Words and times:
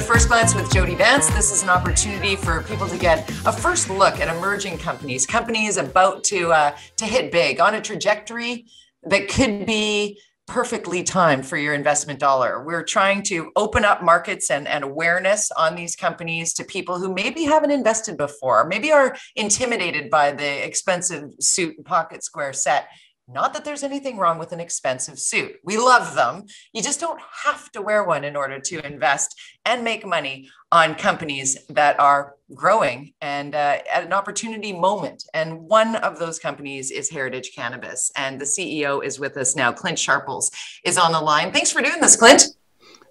to 0.00 0.06
First 0.06 0.28
Glance 0.28 0.54
with 0.54 0.70
Jody 0.72 0.94
Vance. 0.94 1.28
This 1.30 1.52
is 1.52 1.62
an 1.62 1.68
opportunity 1.68 2.34
for 2.34 2.62
people 2.62 2.88
to 2.88 2.96
get 2.96 3.28
a 3.44 3.52
first 3.52 3.90
look 3.90 4.18
at 4.18 4.34
emerging 4.34 4.78
companies, 4.78 5.26
companies 5.26 5.76
about 5.76 6.24
to 6.24 6.52
uh, 6.52 6.76
to 6.96 7.04
hit 7.04 7.30
big 7.30 7.60
on 7.60 7.74
a 7.74 7.80
trajectory 7.82 8.66
that 9.02 9.28
could 9.28 9.66
be 9.66 10.18
perfectly 10.46 11.02
timed 11.02 11.46
for 11.46 11.56
your 11.56 11.74
investment 11.74 12.18
dollar. 12.18 12.64
We're 12.64 12.82
trying 12.82 13.22
to 13.24 13.52
open 13.56 13.84
up 13.84 14.02
markets 14.02 14.50
and, 14.50 14.66
and 14.66 14.84
awareness 14.84 15.50
on 15.52 15.74
these 15.74 15.94
companies 15.96 16.54
to 16.54 16.64
people 16.64 16.98
who 16.98 17.12
maybe 17.12 17.44
haven't 17.44 17.70
invested 17.70 18.16
before, 18.16 18.66
maybe 18.66 18.90
are 18.90 19.14
intimidated 19.36 20.10
by 20.10 20.32
the 20.32 20.66
expensive 20.66 21.30
suit 21.40 21.76
and 21.76 21.84
pocket 21.84 22.24
square 22.24 22.52
set 22.52 22.88
not 23.32 23.52
that 23.54 23.64
there's 23.64 23.82
anything 23.82 24.16
wrong 24.16 24.38
with 24.38 24.52
an 24.52 24.60
expensive 24.60 25.18
suit. 25.18 25.56
We 25.64 25.76
love 25.76 26.14
them. 26.14 26.44
You 26.72 26.82
just 26.82 27.00
don't 27.00 27.20
have 27.44 27.70
to 27.72 27.82
wear 27.82 28.04
one 28.04 28.24
in 28.24 28.36
order 28.36 28.58
to 28.58 28.86
invest 28.86 29.38
and 29.64 29.84
make 29.84 30.06
money 30.06 30.48
on 30.72 30.94
companies 30.94 31.56
that 31.68 31.98
are 32.00 32.34
growing 32.54 33.12
and 33.20 33.54
uh, 33.54 33.78
at 33.92 34.04
an 34.04 34.12
opportunity 34.12 34.72
moment. 34.72 35.24
And 35.34 35.60
one 35.60 35.96
of 35.96 36.18
those 36.18 36.38
companies 36.38 36.90
is 36.90 37.10
Heritage 37.10 37.52
Cannabis. 37.54 38.10
And 38.16 38.40
the 38.40 38.44
CEO 38.44 39.04
is 39.04 39.20
with 39.20 39.36
us 39.36 39.54
now. 39.54 39.72
Clint 39.72 39.98
Sharples 39.98 40.50
is 40.84 40.98
on 40.98 41.12
the 41.12 41.20
line. 41.20 41.52
Thanks 41.52 41.70
for 41.70 41.82
doing 41.82 42.00
this, 42.00 42.16
Clint. 42.16 42.44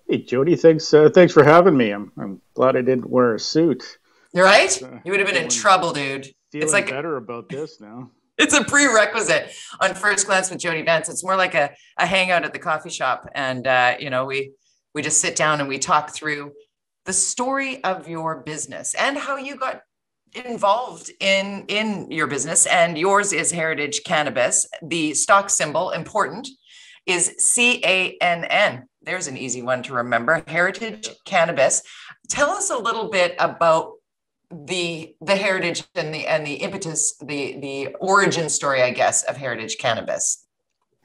Hey, 0.08 0.20
Jody, 0.24 0.55
thanks, 0.55 0.94
uh, 0.94 1.10
thanks 1.13 1.34
for 1.34 1.44
having 1.44 1.77
me. 1.77 1.91
I'm, 1.91 2.12
I'm 2.18 2.41
glad 2.55 2.76
I 2.76 2.82
didn't 2.82 3.10
wear 3.10 3.36
a 3.36 3.40
suit. 3.40 3.99
You're 4.34 4.46
right. 4.46 4.82
Uh, 4.82 4.99
you 5.05 5.12
would 5.12 5.20
have 5.20 5.30
been 5.30 5.41
in 5.41 5.49
trouble, 5.49 5.94
dude. 5.94 6.27
it's 6.52 6.74
like 6.74 6.90
better 6.90 7.18
about 7.18 7.48
this 7.49 7.80
now 7.80 8.10
it's 8.39 8.53
a 8.53 8.63
prerequisite 8.63 9.53
on 9.81 9.93
first 9.93 10.25
glance 10.25 10.49
with 10.49 10.59
Jody 10.59 10.81
Vance. 10.81 11.09
It's 11.09 11.23
more 11.23 11.35
like 11.35 11.53
a, 11.53 11.71
a 11.98 12.05
hangout 12.05 12.45
at 12.45 12.53
the 12.53 12.59
coffee 12.59 12.89
shop. 12.89 13.29
And, 13.35 13.67
uh, 13.67 13.95
you 13.99 14.09
know, 14.09 14.25
we, 14.25 14.53
we 14.95 15.02
just 15.02 15.21
sit 15.21 15.35
down 15.35 15.59
and 15.59 15.70
we 15.70 15.77
talk 15.77 16.12
through 16.12 16.54
the 17.05 17.13
story 17.13 17.84
of 17.84 18.07
your 18.07 18.41
business 18.41 18.96
and 18.96 19.18
how 19.18 19.37
you 19.37 19.55
got 19.55 19.81
involved 20.34 21.12
in, 21.20 21.65
in 21.68 22.09
your 22.09 22.27
business. 22.27 22.65
And 22.65 22.98
yours 22.98 23.34
is 23.34 23.51
Heritage 23.51 24.04
Cannabis. 24.05 24.68
The 24.81 25.13
stock 25.13 25.49
symbol, 25.49 25.91
important, 25.91 26.48
is 27.05 27.35
C 27.37 27.81
A 27.84 28.18
N 28.21 28.46
N. 28.46 28.84
There's 29.01 29.27
an 29.27 29.37
easy 29.37 29.62
one 29.62 29.81
to 29.84 29.93
remember 29.93 30.43
Heritage 30.48 31.09
Cannabis. 31.26 31.81
Tell 32.29 32.51
us 32.51 32.70
a 32.70 32.77
little 32.77 33.09
bit 33.09 33.35
about 33.40 33.93
the 34.52 35.16
the 35.22 35.36
heritage 35.36 35.84
and 35.96 36.14
the 36.14 36.28
and 36.28 36.46
the 36.46 36.55
impetus 36.55 37.16
the 37.20 37.60
the 37.60 37.96
origin 38.00 38.50
story 38.50 38.82
i 38.82 38.92
guess 38.92 39.24
of 39.24 39.38
heritage 39.38 39.78
cannabis. 39.78 40.46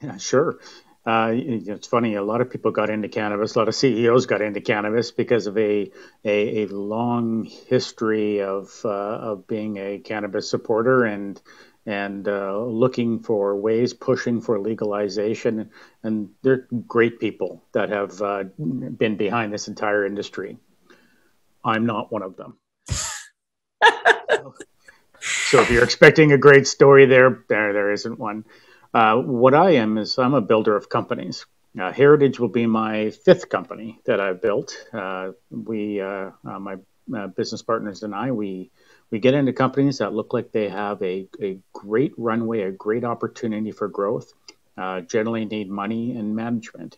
Yeah 0.01 0.17
sure. 0.17 0.59
Uh, 1.05 1.29
it's 1.35 1.85
funny 1.85 2.15
a 2.15 2.23
lot 2.23 2.41
of 2.41 2.49
people 2.49 2.71
got 2.71 2.89
into 2.89 3.07
cannabis 3.07 3.53
a 3.53 3.59
lot 3.59 3.67
of 3.67 3.75
ceos 3.75 4.25
got 4.25 4.41
into 4.41 4.59
cannabis 4.59 5.11
because 5.11 5.45
of 5.45 5.55
a 5.55 5.91
a, 6.23 6.63
a 6.63 6.65
long 6.67 7.43
history 7.43 8.41
of 8.41 8.71
uh, 8.83 8.89
of 8.89 9.45
being 9.45 9.77
a 9.77 9.99
cannabis 9.99 10.49
supporter 10.49 11.03
and 11.03 11.39
and 11.85 12.27
uh, 12.27 12.57
looking 12.57 13.19
for 13.19 13.55
ways 13.55 13.93
pushing 13.93 14.41
for 14.41 14.59
legalization. 14.59 15.69
And 16.01 16.29
they're 16.41 16.67
great 16.87 17.19
people 17.19 17.63
that 17.73 17.89
have 17.89 18.19
uh, 18.23 18.45
been 18.57 19.17
behind 19.17 19.53
this 19.53 19.67
entire 19.67 20.03
industry. 20.03 20.57
I'm 21.63 21.85
not 21.85 22.11
one 22.11 22.23
of 22.23 22.37
them 22.37 22.57
so 25.19 25.61
if 25.61 25.69
you're 25.71 25.83
expecting 25.83 26.31
a 26.31 26.37
great 26.37 26.67
story 26.67 27.05
there, 27.05 27.43
there 27.47 27.73
there 27.73 27.91
isn't 27.91 28.19
one. 28.19 28.45
Uh, 28.93 29.17
what 29.17 29.53
I 29.53 29.71
am 29.71 29.97
is 29.97 30.17
I'm 30.17 30.33
a 30.33 30.41
builder 30.41 30.75
of 30.75 30.87
companies. 30.87 31.45
Uh, 31.79 31.91
Heritage 31.91 32.39
will 32.39 32.47
be 32.47 32.65
my 32.65 33.09
fifth 33.09 33.49
company 33.49 33.99
that 34.05 34.21
I've 34.21 34.41
built. 34.41 34.77
Uh, 34.93 35.31
we, 35.49 35.99
uh, 35.99 36.31
uh, 36.47 36.59
my 36.59 36.77
uh, 37.13 37.27
business 37.27 37.61
partners 37.61 38.03
and 38.03 38.15
I, 38.15 38.31
we 38.31 38.71
we 39.11 39.19
get 39.19 39.33
into 39.33 39.53
companies 39.53 39.99
that 39.99 40.13
look 40.13 40.33
like 40.33 40.51
they 40.51 40.69
have 40.69 41.01
a, 41.03 41.27
a 41.41 41.59
great 41.73 42.13
runway, 42.17 42.61
a 42.61 42.71
great 42.71 43.03
opportunity 43.03 43.71
for 43.71 43.87
growth. 43.87 44.33
generally 45.07 45.45
need 45.45 45.69
money 45.69 46.17
and 46.17 46.35
management. 46.35 46.97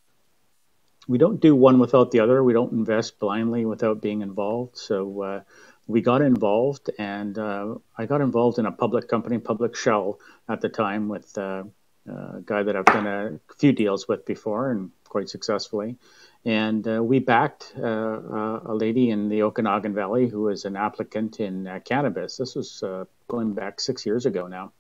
We 1.08 1.18
don't 1.18 1.42
do 1.42 1.56
one 1.56 1.80
without 1.80 2.12
the 2.12 2.22
other. 2.22 2.44
We 2.44 2.54
don't 2.54 2.72
invest 2.72 3.20
blindly 3.20 3.66
without 3.66 4.02
being 4.02 4.22
involved. 4.22 4.78
So 4.78 5.44
we 5.88 6.02
got 6.02 6.22
involved, 6.22 6.90
and 7.00 7.38
uh, 7.38 7.76
I 7.98 8.06
got 8.06 8.22
involved 8.22 8.60
in 8.60 8.66
a 8.66 8.72
public 8.72 9.08
company, 9.08 9.38
public 9.40 9.76
shell 9.76 10.20
at 10.48 10.62
the 10.62 10.70
time, 10.70 11.08
with 11.08 11.38
uh, 11.38 11.64
a 12.08 12.42
guy 12.46 12.64
that 12.64 12.76
I've 12.76 12.86
done 12.86 13.08
a 13.08 13.40
few 13.58 13.72
deals 13.72 14.08
with 14.08 14.26
before 14.26 14.70
and 14.70 14.92
quite 15.06 15.30
successfully. 15.30 15.98
And 16.46 16.88
uh, 16.88 17.04
we 17.04 17.20
backed 17.20 17.74
uh, 17.78 17.84
uh, 17.84 18.60
a 18.66 18.74
lady 18.74 19.10
in 19.10 19.30
the 19.30 19.44
Okanagan 19.44 19.94
Valley 19.94 20.28
who 20.28 20.44
was 20.44 20.66
an 20.66 20.76
applicant 20.76 21.40
in 21.40 21.68
uh, 21.68 21.80
cannabis. 21.84 22.38
This 22.38 22.56
was 22.56 22.84
going 23.28 23.54
back 23.54 23.80
six 23.80 24.06
years 24.06 24.26
ago 24.26 24.48
now. 24.48 24.72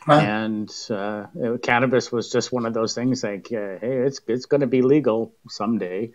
Huh. 0.00 0.14
And 0.14 1.62
cannabis 1.62 2.10
was 2.10 2.32
just 2.32 2.52
one 2.52 2.66
of 2.66 2.74
those 2.74 2.94
things 2.94 3.22
like, 3.22 3.48
hey, 3.50 3.78
it's 3.82 4.20
it's 4.26 4.46
going 4.46 4.62
to 4.62 4.66
be 4.66 4.82
legal 4.82 5.32
someday 5.48 6.10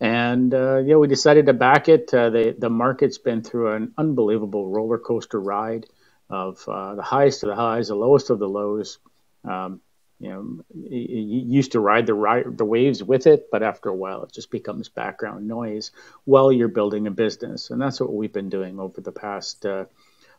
and 0.00 0.52
uh, 0.52 0.78
yeah, 0.78 0.96
we 0.96 1.08
decided 1.08 1.46
to 1.46 1.52
back 1.52 1.88
it. 1.88 2.12
Uh, 2.12 2.30
the 2.30 2.54
the 2.58 2.70
market's 2.70 3.18
been 3.18 3.42
through 3.42 3.72
an 3.72 3.92
unbelievable 3.96 4.68
roller 4.68 4.98
coaster 4.98 5.40
ride 5.40 5.86
of 6.28 6.62
uh, 6.68 6.94
the 6.96 7.02
highest 7.02 7.42
of 7.42 7.48
the 7.48 7.56
highs, 7.56 7.88
the 7.88 7.94
lowest 7.94 8.30
of 8.30 8.38
the 8.38 8.48
lows. 8.48 8.98
Um, 9.44 9.80
you 10.18 10.30
know, 10.30 10.64
you 10.74 11.42
used 11.46 11.72
to 11.72 11.80
ride 11.80 12.06
the 12.06 12.14
ride, 12.14 12.56
the 12.56 12.64
waves 12.64 13.02
with 13.02 13.26
it, 13.26 13.48
but 13.50 13.62
after 13.62 13.90
a 13.90 13.94
while, 13.94 14.22
it 14.24 14.32
just 14.32 14.50
becomes 14.50 14.88
background 14.88 15.46
noise 15.46 15.92
while 16.24 16.50
you're 16.50 16.68
building 16.68 17.06
a 17.06 17.10
business, 17.10 17.70
and 17.70 17.80
that's 17.80 18.00
what 18.00 18.12
we've 18.12 18.32
been 18.32 18.48
doing 18.48 18.80
over 18.80 19.00
the 19.00 19.12
past 19.12 19.66
uh, 19.66 19.84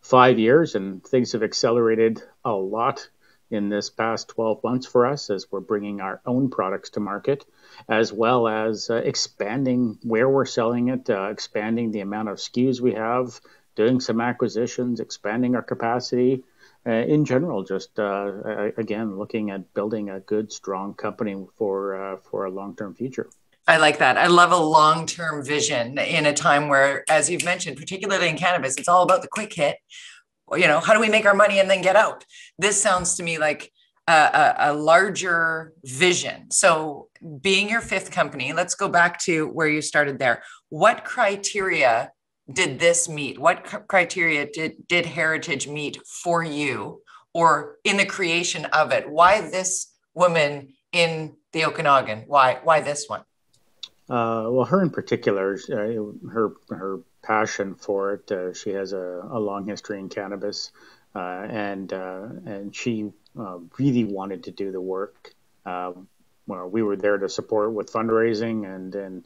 five 0.02 0.40
years. 0.40 0.74
And 0.76 1.04
things 1.04 1.34
have 1.34 1.44
accelerated 1.44 2.24
a 2.44 2.54
lot 2.54 3.08
in 3.50 3.70
this 3.70 3.90
past 3.90 4.28
12 4.30 4.64
months 4.64 4.86
for 4.86 5.06
us 5.06 5.30
as 5.30 5.52
we're 5.52 5.60
bringing 5.60 6.02
our 6.02 6.22
own 6.26 6.50
products 6.50 6.92
to 6.92 7.00
market, 7.00 7.46
as 7.88 8.12
well 8.12 8.48
as 8.48 8.90
uh, 8.90 8.96
expanding 8.96 9.98
where 10.04 10.30
we're 10.30 10.46
selling 10.46 10.90
it, 10.90 11.10
uh, 11.10 11.30
expanding 11.30 11.92
the 11.92 12.02
amount 12.02 12.30
of 12.30 12.38
SKUs 12.38 12.82
we 12.82 12.94
have, 12.94 13.40
doing 13.76 14.00
some 14.00 14.20
acquisitions, 14.22 15.00
expanding 15.00 15.56
our 15.56 15.62
capacity. 15.62 16.44
Uh, 16.86 16.92
in 16.92 17.26
general, 17.26 17.64
just 17.64 18.00
uh, 18.00 18.72
again 18.78 19.18
looking 19.18 19.52
at 19.52 19.74
building 19.74 20.10
a 20.10 20.22
good, 20.22 20.52
strong 20.52 20.94
company 20.94 21.46
for 21.58 21.96
uh, 21.96 22.18
for 22.30 22.46
a 22.46 22.50
long-term 22.50 22.96
future. 22.96 23.30
I 23.68 23.76
like 23.78 24.00
that. 24.00 24.18
I 24.18 24.28
love 24.28 24.54
a 24.54 24.58
long 24.58 25.06
term 25.06 25.44
vision 25.44 25.98
in 25.98 26.26
a 26.26 26.34
time 26.34 26.70
where, 26.70 27.04
as 27.10 27.30
you've 27.30 27.44
mentioned, 27.44 27.76
particularly 27.76 28.30
in 28.30 28.38
cannabis, 28.38 28.78
it's 28.78 28.88
all 28.88 29.04
about 29.04 29.22
the 29.22 29.28
quick 29.28 29.52
hit 29.54 29.78
you 30.54 30.68
know 30.68 30.80
how 30.80 30.94
do 30.94 31.00
we 31.00 31.10
make 31.10 31.26
our 31.26 31.34
money 31.34 31.60
and 31.60 31.70
then 31.70 31.82
get 31.82 31.96
out? 31.96 32.26
This 32.58 32.82
sounds 32.82 33.16
to 33.16 33.24
me 33.24 33.38
like 33.38 33.72
a, 34.08 34.56
a, 34.60 34.74
larger 34.74 35.74
vision. 35.84 36.50
So 36.50 37.10
being 37.42 37.70
your 37.70 37.82
fifth 37.82 38.12
company 38.12 38.54
let's 38.54 38.76
go 38.76 38.88
back 38.88 39.20
to 39.24 39.48
where 39.48 39.68
you 39.68 39.82
started 39.82 40.18
there. 40.18 40.44
What 40.70 41.04
criteria 41.04 42.12
did 42.52 42.80
this 42.80 43.10
meet? 43.10 43.38
What 43.38 43.66
criteria 43.88 44.50
did, 44.50 44.88
did 44.88 45.06
heritage 45.06 45.68
meet 45.68 46.00
for 46.06 46.44
you 46.44 47.02
or 47.34 47.78
in 47.84 47.98
the 47.98 48.06
creation 48.06 48.66
of 48.66 48.92
it? 48.92 49.10
Why 49.10 49.42
this 49.42 49.94
woman 50.14 50.74
in 50.94 51.36
the 51.52 51.66
okanagan? 51.66 52.24
Why 52.28 52.60
why 52.64 52.82
this 52.82 53.10
one? 53.10 53.22
Uh, 54.10 54.48
well 54.50 54.66
her 54.66 54.82
in 54.82 54.90
particular 54.90 55.58
uh, 55.70 56.30
her 56.30 56.54
her 56.70 57.00
passion 57.28 57.76
for 57.76 58.14
it. 58.14 58.32
Uh, 58.32 58.54
she 58.54 58.70
has 58.72 58.94
a, 58.94 59.28
a, 59.30 59.40
long 59.40 59.68
history 59.68 60.00
in 60.00 60.08
cannabis, 60.08 60.72
uh, 61.14 61.20
and 61.20 61.92
uh, 61.92 62.28
and 62.46 62.74
she 62.74 63.12
uh, 63.38 63.58
really 63.78 64.06
wanted 64.06 64.46
to 64.46 64.52
do 64.52 64.72
the 64.72 64.80
work. 64.80 65.34
Um, 65.66 66.08
well, 66.48 66.70
we 66.70 66.82
were 66.82 66.96
there 66.96 67.18
to 67.18 67.28
support 67.28 67.74
with 67.74 67.92
fundraising 67.92 68.66
and 68.74 68.96
and 68.96 69.26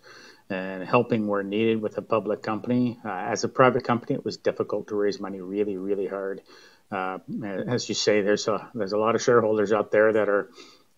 and 0.50 0.84
helping 0.84 1.28
where 1.28 1.44
needed 1.44 1.82
with 1.82 1.98
a 2.00 2.02
public 2.02 2.42
company. 2.42 3.00
Uh, 3.06 3.10
as 3.10 3.44
a 3.44 3.48
private 3.48 3.84
company, 3.84 4.16
it 4.16 4.26
was 4.26 4.38
difficult 4.38 4.88
to 4.88 4.96
raise 4.96 5.20
money, 5.20 5.40
really, 5.40 5.78
really 5.78 6.08
hard. 6.08 6.42
As 6.92 7.88
you 7.88 7.96
say, 7.96 8.22
there's 8.22 8.48
a 8.48 8.70
there's 8.74 8.94
a 8.94 8.98
lot 8.98 9.14
of 9.16 9.22
shareholders 9.22 9.72
out 9.72 9.92
there 9.92 10.12
that 10.12 10.28
are 10.28 10.50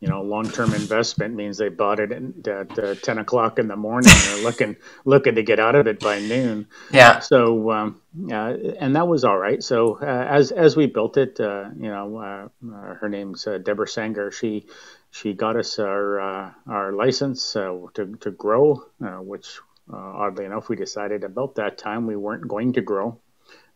you 0.04 0.10
know, 0.10 0.22
long-term 0.22 0.74
investment 0.74 1.34
means 1.34 1.58
they 1.58 1.70
bought 1.70 2.02
it 2.02 2.12
at 2.12 2.78
uh, 2.78 2.96
10 2.96 3.20
o'clock 3.20 3.58
in 3.58 3.70
the 3.70 3.78
morning. 3.78 4.12
They're 4.26 4.44
looking 4.44 4.76
looking 5.06 5.36
to 5.36 5.44
get 5.44 5.62
out 5.62 5.76
of 5.76 5.88
it 5.88 6.02
by 6.02 6.20
noon. 6.20 6.68
Yeah. 6.92 7.20
So, 7.20 7.72
um, 7.72 8.02
uh, 8.30 8.54
and 8.82 8.98
that 8.98 9.08
was 9.08 9.24
all 9.24 9.38
right. 9.38 9.64
So 9.64 9.98
uh, 10.02 10.06
as 10.06 10.52
as 10.52 10.76
we 10.76 10.88
built 10.88 11.16
it, 11.16 11.40
uh, 11.40 11.70
you 11.80 11.88
know, 11.88 12.18
uh, 12.18 12.48
uh, 12.70 12.96
her 12.96 13.08
name's 13.08 13.46
Deborah 13.46 13.88
Sanger. 13.88 14.30
She 14.30 14.68
she 15.10 15.32
got 15.32 15.56
us 15.56 15.80
our 15.80 16.54
our 16.68 16.92
license 16.92 17.54
to 17.54 17.90
to 17.94 18.32
grow, 18.32 18.84
which 19.00 19.58
oddly 19.90 20.44
enough 20.44 20.68
we 20.68 20.76
decided 20.76 21.24
about 21.24 21.56
that 21.56 21.78
time 21.78 22.08
we 22.08 22.18
weren't 22.18 22.50
going 22.50 22.74
to 22.74 22.82
grow. 22.82 23.22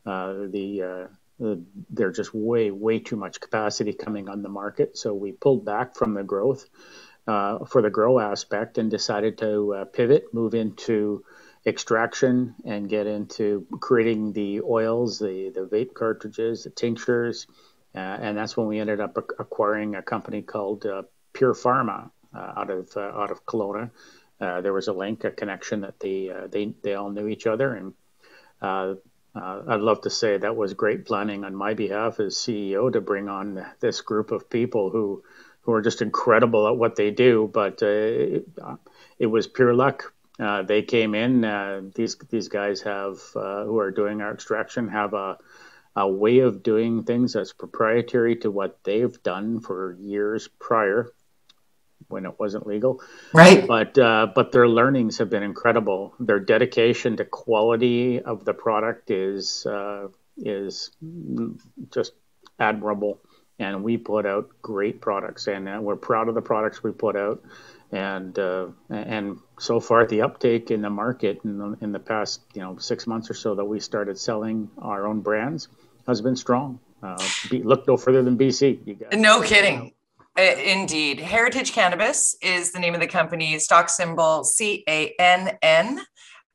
the 0.04 1.08
there's 1.40 2.18
just 2.18 2.34
way, 2.34 2.72
way 2.72 3.00
too 3.00 3.16
much 3.16 3.40
capacity 3.40 3.94
coming 3.94 4.30
on 4.30 4.42
the 4.42 4.50
market. 4.50 4.98
So 4.98 5.14
we 5.14 5.32
pulled 5.32 5.66
back 5.66 5.96
from 5.96 6.14
the 6.14 6.24
growth 6.24 6.66
uh, 7.28 7.66
for 7.66 7.82
the 7.82 7.90
grow 7.90 8.20
aspect 8.20 8.78
and 8.78 8.90
decided 8.90 9.38
to 9.40 9.74
uh, 9.74 9.86
pivot, 9.86 10.34
move 10.34 10.54
into 10.54 11.24
extraction 11.66 12.56
and 12.66 12.90
get 12.90 13.06
into 13.06 13.68
creating 13.80 14.34
the 14.34 14.62
oils, 14.62 15.20
the, 15.20 15.52
the 15.54 15.68
vape 15.68 15.94
cartridges, 15.94 16.64
the 16.64 16.70
tinctures. 16.70 17.46
Uh, 17.94 18.00
and 18.00 18.38
that's 18.38 18.56
when 18.56 18.68
we 18.68 18.80
ended 18.80 19.00
up 19.00 19.18
acquiring 19.18 19.96
a 19.96 20.02
company 20.02 20.42
called 20.42 20.86
uh, 20.86 21.04
Pure 21.34 21.56
Pharma 21.56 22.10
uh, 22.34 22.54
out 22.58 22.70
of 22.70 22.96
uh, 22.96 23.02
out 23.02 23.32
of 23.32 23.46
Kelowna. 23.46 23.90
There 24.40 24.74
was 24.74 24.88
a 24.88 24.94
link, 24.94 25.24
a 25.24 25.32
connection 25.32 25.82
that 25.82 26.00
they 26.00 26.32
they 26.52 26.74
they 26.84 26.94
all 26.94 27.10
knew 27.10 27.28
each 27.28 27.48
other, 27.48 27.74
and 27.74 27.94
I'd 29.38 29.82
love 29.82 30.02
to 30.02 30.10
say 30.10 30.38
that 30.38 30.56
was 30.56 30.74
great 30.74 31.06
planning 31.06 31.44
on 31.44 31.56
my 31.56 31.74
behalf 31.74 32.20
as 32.20 32.36
CEO 32.36 32.92
to 32.92 33.02
bring 33.02 33.30
on 33.30 33.66
this 33.80 34.02
group 34.02 34.32
of 34.32 34.50
people 34.50 34.90
who 34.90 35.24
who 35.62 35.74
are 35.74 35.82
just 35.82 36.02
incredible 36.02 36.68
at 36.68 36.78
what 36.78 36.96
they 36.96 37.12
do. 37.12 37.50
But 37.52 37.82
it, 37.82 38.48
it 39.20 39.26
was 39.26 39.48
pure 39.48 39.74
luck. 39.74 40.14
Uh, 40.40 40.64
they 40.64 40.82
came 40.82 41.16
in. 41.16 41.44
Uh, 41.44 41.82
these 41.96 42.16
these 42.30 42.48
guys 42.48 42.82
have 42.82 43.20
uh, 43.36 43.66
who 43.66 43.80
are 43.80 43.92
doing 43.92 44.22
our 44.22 44.34
extraction 44.34 44.88
have 44.90 45.14
a 45.14 45.38
a 45.96 46.08
way 46.08 46.40
of 46.40 46.62
doing 46.62 47.04
things 47.04 47.34
that's 47.34 47.54
proprietary 47.54 48.36
to 48.36 48.52
what 48.52 48.78
they've 48.84 49.22
done 49.24 49.60
for 49.60 49.98
years 50.00 50.48
prior 50.60 51.12
when 52.08 52.26
it 52.26 52.40
wasn't 52.40 52.66
legal. 52.68 53.02
Right. 53.34 53.66
But 53.66 53.98
uh, 53.98 54.28
but 54.34 54.52
their 54.52 54.68
learnings 54.68 55.18
have 55.18 55.30
been 55.30 55.44
incredible. 55.44 56.14
Their 56.20 56.40
dedication 56.40 57.18
to 57.18 57.26
quality 57.26 58.22
of 58.22 58.46
the 58.46 58.54
product 58.54 59.12
is 59.12 59.66
uh, 59.66 60.08
is 60.38 60.92
just 61.92 62.14
admirable. 62.60 63.20
And 63.60 63.84
we 63.84 63.98
put 63.98 64.28
out 64.28 64.50
great 64.62 65.02
products, 65.02 65.48
and 65.48 65.68
uh, 65.68 65.80
we're 65.82 65.96
proud 65.96 66.30
of 66.30 66.36
the 66.36 66.44
products 66.44 66.84
we 66.84 66.92
put 66.92 67.16
out 67.16 67.44
and 67.92 68.38
uh, 68.38 68.68
and 68.90 69.40
so 69.60 69.80
far 69.80 70.06
the 70.06 70.22
uptake 70.22 70.72
in 70.72 70.82
the 70.82 70.90
market 70.90 71.40
in 71.44 71.58
the, 71.58 71.78
in 71.82 71.92
the 71.92 72.00
past 72.00 72.42
you 72.54 72.62
know 72.62 72.78
six 72.78 73.08
months 73.08 73.30
or 73.30 73.34
so 73.34 73.56
that 73.56 73.66
we 73.66 73.80
started 73.80 74.18
selling 74.18 74.70
our 74.78 75.08
own 75.08 75.22
brands 75.22 75.70
has 76.06 76.22
been 76.22 76.36
strong. 76.36 76.80
Uh, 77.02 77.18
be, 77.50 77.62
look 77.62 77.88
no 77.88 77.96
further 77.96 78.24
than 78.24 78.38
BC. 78.38 79.14
no 79.14 79.42
kidding. 79.42 79.94
Uh, 80.38 80.56
indeed. 80.64 81.20
Heritage 81.20 81.72
Cannabis 81.72 82.36
is 82.44 82.72
the 82.72 82.78
name 82.78 82.94
of 82.94 83.00
the 83.00 83.08
company, 83.08 83.58
stock 83.58 83.90
symbol 83.90 84.44
C 84.44 84.84
A 84.88 85.16
N 85.18 85.58
N. 85.64 86.02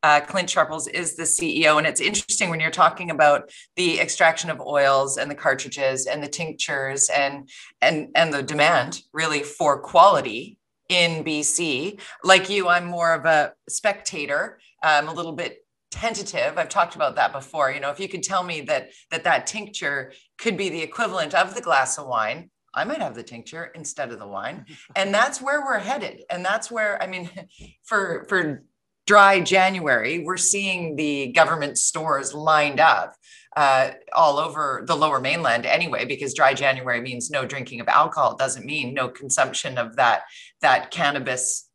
Uh, 0.05 0.21
Clint 0.21 0.49
Sharples 0.49 0.87
is 0.87 1.17
the 1.17 1.25
CEO. 1.25 1.79
And 1.79 1.87
it's 1.87 2.01
interesting 2.01 2.49
when 2.49 2.61
you're 2.61 2.71
talking 2.71 3.11
about 3.11 3.51
the 3.77 3.99
extraction 3.99 4.51
of 4.51 4.61
oils 4.61 5.17
and 5.17 5.29
the 5.29 5.35
cartridges 5.35 6.07
and 6.07 6.23
the 6.23 6.29
tinctures 6.29 7.09
and 7.09 7.49
and 7.81 8.09
and 8.15 8.33
the 8.33 8.43
demand 8.43 9.03
really 9.13 9.43
for 9.43 9.81
quality 9.81 10.59
in 10.89 11.25
BC. 11.25 12.01
Like 12.23 12.49
you, 12.49 12.69
I'm 12.69 12.85
more 12.85 13.15
of 13.15 13.25
a 13.25 13.53
spectator. 13.69 14.61
I'm 14.81 15.09
a 15.09 15.13
little 15.13 15.33
bit 15.33 15.59
tentative. 15.91 16.57
I've 16.57 16.69
talked 16.69 16.95
about 16.95 17.17
that 17.17 17.33
before. 17.33 17.73
You 17.73 17.81
know, 17.81 17.91
if 17.91 17.99
you 17.99 18.09
could 18.09 18.23
tell 18.23 18.45
me 18.45 18.61
that 18.63 18.91
that 19.11 19.25
that 19.25 19.49
tincture 19.49 20.13
could 20.39 20.57
be 20.57 20.69
the 20.69 20.83
equivalent 20.83 21.35
of 21.35 21.57
the 21.57 21.61
glass 21.61 21.99
of 21.99 22.07
wine, 22.07 22.51
I 22.75 22.85
might 22.85 23.01
have 23.01 23.15
the 23.15 23.23
tincture 23.23 23.71
instead 23.75 24.13
of 24.13 24.19
the 24.19 24.27
wine. 24.29 24.67
And 24.97 25.13
that's 25.15 25.41
where 25.41 25.61
we're 25.61 25.79
headed. 25.79 26.23
And 26.31 26.45
that's 26.45 26.71
where 26.71 27.03
I 27.03 27.07
mean, 27.07 27.31
for 27.85 28.25
for 28.29 28.65
dry 29.07 29.41
January, 29.41 30.21
we're 30.21 30.37
seeing 30.37 30.97
the 30.97 31.33
government 31.33 31.79
stores 31.79 32.33
lined 32.33 32.81
up 32.81 33.15
uh, 33.57 33.91
all 34.13 34.39
over 34.39 34.85
the 34.87 34.97
lower 34.97 35.21
mainland 35.21 35.67
anyway, 35.67 36.05
because 36.05 36.35
dry 36.35 36.55
January 36.55 37.01
means 37.01 37.31
no 37.31 37.45
drinking 37.45 37.81
of 37.81 37.89
alcohol. 37.89 38.33
It 38.33 38.39
doesn't 38.39 38.65
mean 38.65 38.95
no 38.95 39.09
consumption 39.09 39.79
of 39.79 39.97
that, 39.97 40.23
that 40.61 40.91
cannabis 40.91 41.69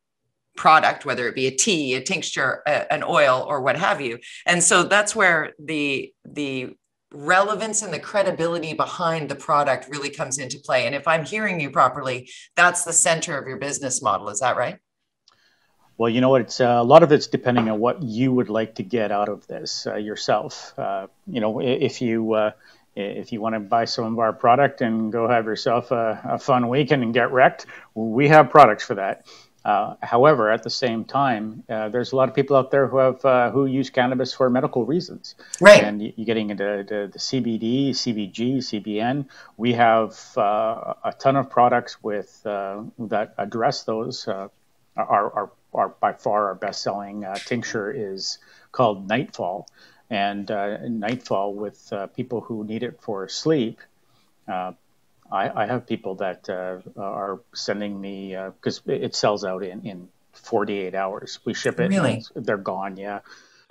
product, 0.56 1.06
whether 1.06 1.28
it 1.28 1.36
be 1.36 1.48
a 1.48 1.52
tea, 1.52 1.94
a 1.94 2.02
tincture, 2.02 2.64
a, 2.66 2.92
an 2.92 3.04
oil, 3.04 3.46
or 3.48 3.62
what 3.62 3.78
have 3.78 4.02
you. 4.02 4.18
And 4.46 4.64
so 4.64 4.84
that's 4.84 5.16
where 5.16 5.54
the, 5.60 6.12
the 6.26 6.76
relevance 7.14 7.82
and 7.82 7.94
the 7.94 8.00
credibility 8.00 8.74
behind 8.74 9.30
the 9.30 9.36
product 9.36 9.88
really 9.90 10.10
comes 10.10 10.38
into 10.38 10.60
play. 10.60 10.86
And 10.86 10.96
if 10.96 11.08
I'm 11.08 11.26
hearing 11.26 11.60
you 11.60 11.70
properly, 11.70 12.30
that's 12.56 12.84
the 12.84 12.94
center 12.94 13.38
of 13.38 13.48
your 13.48 13.58
business 13.58 14.02
model. 14.02 14.30
Is 14.30 14.40
that 14.40 14.58
right? 14.58 14.80
Well, 15.98 16.10
you 16.10 16.22
know 16.22 16.30
what? 16.30 16.42
It's 16.42 16.62
uh, 16.62 16.78
a 16.80 16.84
lot 16.84 17.02
of 17.02 17.12
it's 17.12 17.28
depending 17.28 17.70
on 17.70 17.80
what 17.80 18.04
you 18.04 18.32
would 18.32 18.50
like 18.50 18.76
to 18.76 18.84
get 18.84 19.12
out 19.12 19.30
of 19.30 19.48
this 19.48 19.88
uh, 19.88 19.96
yourself. 19.96 20.78
Uh, 20.78 21.08
you 21.26 21.42
know, 21.42 21.60
if 21.60 22.02
you 22.02 22.34
uh, 22.34 22.52
if 22.96 23.32
you 23.32 23.42
want 23.42 23.56
to 23.56 23.60
buy 23.60 23.86
some 23.86 24.14
of 24.14 24.20
our 24.20 24.34
product 24.34 24.82
and 24.82 25.12
go 25.12 25.28
have 25.28 25.46
yourself 25.46 25.92
a, 25.92 26.20
a 26.24 26.40
fun 26.40 26.68
weekend 26.68 27.04
and 27.04 27.14
get 27.14 27.32
wrecked, 27.32 27.66
we 27.96 28.28
have 28.28 28.50
products 28.50 28.84
for 28.84 28.96
that. 28.96 29.26
Uh, 29.68 29.96
however, 30.02 30.50
at 30.50 30.64
the 30.64 30.70
same 30.70 31.04
time, 31.04 31.62
uh, 31.70 31.90
there's 31.90 32.14
a 32.14 32.16
lot 32.16 32.30
of 32.30 32.34
people 32.34 32.56
out 32.56 32.72
there 32.72 32.88
who 32.88 32.98
have 32.98 33.22
who 33.52 33.66
use 33.66 33.90
cannabis 33.90 34.34
for 34.34 34.50
medical 34.50 34.86
reasons. 34.86 35.36
Right. 35.60 35.84
And 35.84 36.02
you're 36.02 36.26
getting 36.26 36.50
into 36.50 36.86
the, 36.88 37.10
the 37.12 37.20
CBD, 37.20 37.90
CBG, 37.90 38.60
CBN. 38.70 39.26
We 39.58 39.74
have 39.74 40.12
a 40.38 41.14
ton 41.20 41.36
of 41.36 41.50
products 41.50 42.02
with 42.02 42.42
that 42.44 43.34
address 43.38 43.84
those. 43.84 44.28
our, 44.28 44.50
our 44.96 45.52
our 45.74 45.90
by 45.90 46.14
far 46.14 46.48
our 46.48 46.56
best 46.56 46.82
selling 46.82 47.24
uh, 47.24 47.36
tincture 47.36 47.92
is 47.92 48.40
called 48.72 49.08
Nightfall. 49.08 49.68
And 50.10 50.50
uh, 50.50 50.78
Nightfall, 50.88 51.54
with 51.54 51.92
uh, 51.92 52.08
people 52.08 52.42
who 52.42 52.64
need 52.64 52.84
it 52.84 53.02
for 53.02 53.28
sleep, 53.28 53.80
uh, 54.48 54.72
I, 55.32 55.64
I, 55.64 55.66
have 55.66 55.86
people 55.86 56.16
that 56.16 56.50
uh, 56.50 56.80
are 57.00 57.42
sending 57.54 58.00
me 58.00 58.36
because 58.36 58.82
it 58.86 59.16
sells 59.16 59.44
out 59.44 59.64
in, 59.64 59.86
in 59.86 60.08
48 60.34 60.96
hours. 60.96 61.40
We 61.46 61.54
ship 61.54 61.80
it, 61.80 61.90
really? 61.90 62.24
they're 62.36 62.58
gone. 62.58 62.98
Yeah. 62.98 63.20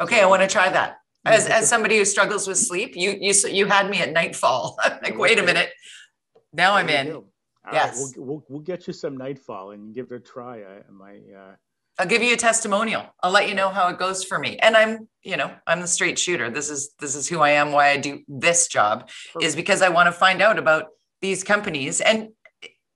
Okay, 0.00 0.20
I 0.20 0.26
want 0.26 0.42
to 0.42 0.48
try 0.48 0.68
that. 0.68 1.00
As, 1.24 1.48
as 1.48 1.68
somebody 1.68 1.98
who 1.98 2.04
struggles 2.04 2.46
with 2.46 2.56
sleep, 2.56 2.94
you 2.94 3.16
you 3.20 3.32
you 3.48 3.66
had 3.66 3.90
me 3.90 3.98
at 3.98 4.12
nightfall. 4.12 4.78
like, 5.02 5.18
wait 5.18 5.40
a 5.40 5.42
minute, 5.42 5.70
now 6.52 6.74
I'm 6.74 6.88
in. 6.88 7.24
yes, 7.72 7.96
right, 7.96 8.16
we'll, 8.16 8.26
we'll, 8.26 8.44
we'll 8.48 8.60
get 8.60 8.86
you 8.86 8.92
some 8.92 9.16
nightfall 9.16 9.72
and 9.72 9.92
give 9.92 10.12
it 10.12 10.14
a 10.14 10.20
try. 10.20 10.58
I, 10.58 10.82
my 10.88 11.16
uh, 11.36 11.54
I'll 11.98 12.06
give 12.06 12.22
you 12.22 12.34
a 12.34 12.36
testimonial. 12.36 13.06
I'll 13.22 13.32
let 13.32 13.48
you 13.48 13.54
know 13.54 13.70
how 13.70 13.88
it 13.88 13.98
goes 13.98 14.22
for 14.22 14.38
me. 14.38 14.58
And 14.58 14.76
I'm, 14.76 15.08
you 15.22 15.36
know, 15.36 15.50
I'm 15.66 15.80
the 15.80 15.86
straight 15.86 16.18
shooter. 16.18 16.50
This 16.50 16.68
is 16.68 16.90
this 17.00 17.14
is 17.14 17.26
who 17.26 17.40
I 17.40 17.50
am. 17.50 17.72
Why 17.72 17.90
I 17.90 17.96
do 17.96 18.22
this 18.28 18.68
job 18.68 19.08
Perfect. 19.32 19.44
is 19.44 19.56
because 19.56 19.82
I 19.82 19.88
want 19.88 20.06
to 20.06 20.12
find 20.12 20.42
out 20.42 20.58
about 20.58 20.88
these 21.20 21.44
companies. 21.44 22.00
And 22.00 22.28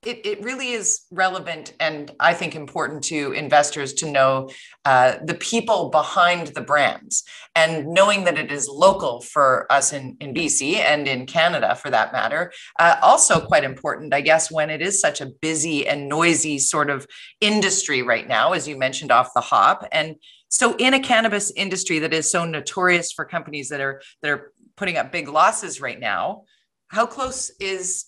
it, 0.02 0.24
it 0.24 0.42
really 0.42 0.70
is 0.70 1.02
relevant 1.10 1.74
and 1.78 2.10
I 2.18 2.32
think 2.32 2.54
important 2.54 3.04
to 3.04 3.32
investors 3.32 3.92
to 3.94 4.10
know 4.10 4.48
uh, 4.86 5.16
the 5.22 5.34
people 5.34 5.90
behind 5.90 6.48
the 6.48 6.62
brands 6.62 7.24
and 7.54 7.86
knowing 7.88 8.24
that 8.24 8.38
it 8.38 8.50
is 8.50 8.66
local 8.66 9.20
for 9.20 9.70
us 9.70 9.92
in, 9.92 10.16
in 10.20 10.32
BC 10.32 10.76
and 10.76 11.06
in 11.06 11.26
Canada 11.26 11.74
for 11.74 11.90
that 11.90 12.12
matter. 12.12 12.50
Uh, 12.78 12.96
also, 13.02 13.44
quite 13.44 13.62
important, 13.62 14.14
I 14.14 14.22
guess, 14.22 14.50
when 14.50 14.70
it 14.70 14.80
is 14.80 15.00
such 15.00 15.20
a 15.20 15.26
busy 15.26 15.86
and 15.86 16.08
noisy 16.08 16.58
sort 16.58 16.88
of 16.88 17.06
industry 17.42 18.00
right 18.00 18.26
now, 18.26 18.52
as 18.52 18.66
you 18.66 18.78
mentioned 18.78 19.12
off 19.12 19.34
the 19.34 19.42
hop. 19.42 19.86
And 19.92 20.16
so, 20.48 20.74
in 20.76 20.94
a 20.94 21.00
cannabis 21.00 21.52
industry 21.54 21.98
that 21.98 22.14
is 22.14 22.30
so 22.30 22.46
notorious 22.46 23.12
for 23.12 23.26
companies 23.26 23.68
that 23.68 23.80
are 23.80 24.00
that 24.22 24.30
are 24.30 24.52
putting 24.76 24.96
up 24.96 25.12
big 25.12 25.28
losses 25.28 25.80
right 25.80 26.00
now, 26.00 26.44
how 26.88 27.04
close 27.04 27.50
is 27.60 28.06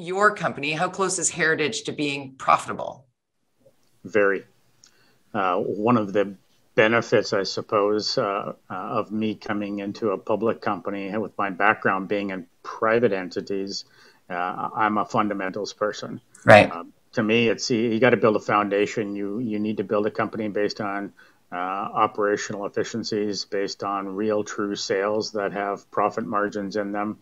your 0.00 0.34
company, 0.34 0.72
how 0.72 0.88
close 0.88 1.18
is 1.18 1.30
Heritage 1.30 1.82
to 1.84 1.92
being 1.92 2.34
profitable? 2.36 3.06
Very. 4.04 4.44
Uh, 5.32 5.56
one 5.58 5.96
of 5.96 6.12
the 6.12 6.34
benefits, 6.74 7.32
I 7.32 7.42
suppose, 7.42 8.16
uh, 8.18 8.54
uh, 8.68 8.74
of 8.74 9.12
me 9.12 9.34
coming 9.34 9.80
into 9.80 10.10
a 10.10 10.18
public 10.18 10.60
company 10.60 11.16
with 11.16 11.36
my 11.36 11.50
background 11.50 12.08
being 12.08 12.30
in 12.30 12.46
private 12.62 13.12
entities, 13.12 13.84
uh, 14.28 14.68
I'm 14.74 14.98
a 14.98 15.04
fundamentals 15.04 15.72
person. 15.72 16.20
Right. 16.44 16.70
Uh, 16.70 16.84
to 17.12 17.22
me, 17.22 17.48
it's 17.48 17.70
you 17.70 17.98
got 17.98 18.10
to 18.10 18.16
build 18.16 18.36
a 18.36 18.40
foundation. 18.40 19.16
You 19.16 19.40
you 19.40 19.58
need 19.58 19.78
to 19.78 19.84
build 19.84 20.06
a 20.06 20.10
company 20.12 20.48
based 20.48 20.80
on 20.80 21.12
uh, 21.50 21.56
operational 21.56 22.66
efficiencies, 22.66 23.44
based 23.44 23.82
on 23.82 24.14
real, 24.14 24.44
true 24.44 24.76
sales 24.76 25.32
that 25.32 25.52
have 25.52 25.90
profit 25.90 26.24
margins 26.24 26.76
in 26.76 26.92
them. 26.92 27.18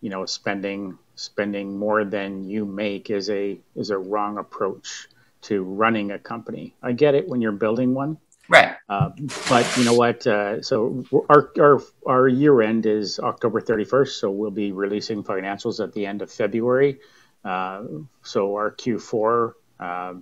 you 0.00 0.10
know, 0.10 0.24
spending 0.24 0.98
spending 1.16 1.76
more 1.76 2.04
than 2.04 2.44
you 2.44 2.64
make 2.64 3.10
is 3.10 3.28
a 3.30 3.58
is 3.74 3.90
a 3.90 3.98
wrong 3.98 4.38
approach 4.38 5.08
to 5.42 5.62
running 5.62 6.12
a 6.12 6.18
company. 6.18 6.74
I 6.82 6.92
get 6.92 7.14
it 7.14 7.28
when 7.28 7.40
you're 7.40 7.52
building 7.52 7.94
one, 7.94 8.18
right? 8.48 8.76
Uh, 8.88 9.10
but 9.48 9.76
you 9.76 9.84
know 9.84 9.94
what? 9.94 10.26
Uh, 10.26 10.62
so 10.62 11.04
our, 11.28 11.50
our 11.58 11.82
our 12.06 12.28
year 12.28 12.62
end 12.62 12.86
is 12.86 13.18
October 13.18 13.60
31st, 13.60 14.08
so 14.08 14.30
we'll 14.30 14.50
be 14.50 14.72
releasing 14.72 15.24
financials 15.24 15.82
at 15.82 15.92
the 15.92 16.06
end 16.06 16.22
of 16.22 16.30
February. 16.30 17.00
Uh, 17.44 17.84
so 18.22 18.54
our 18.54 18.72
Q4, 18.72 19.52
uh, 19.78 20.14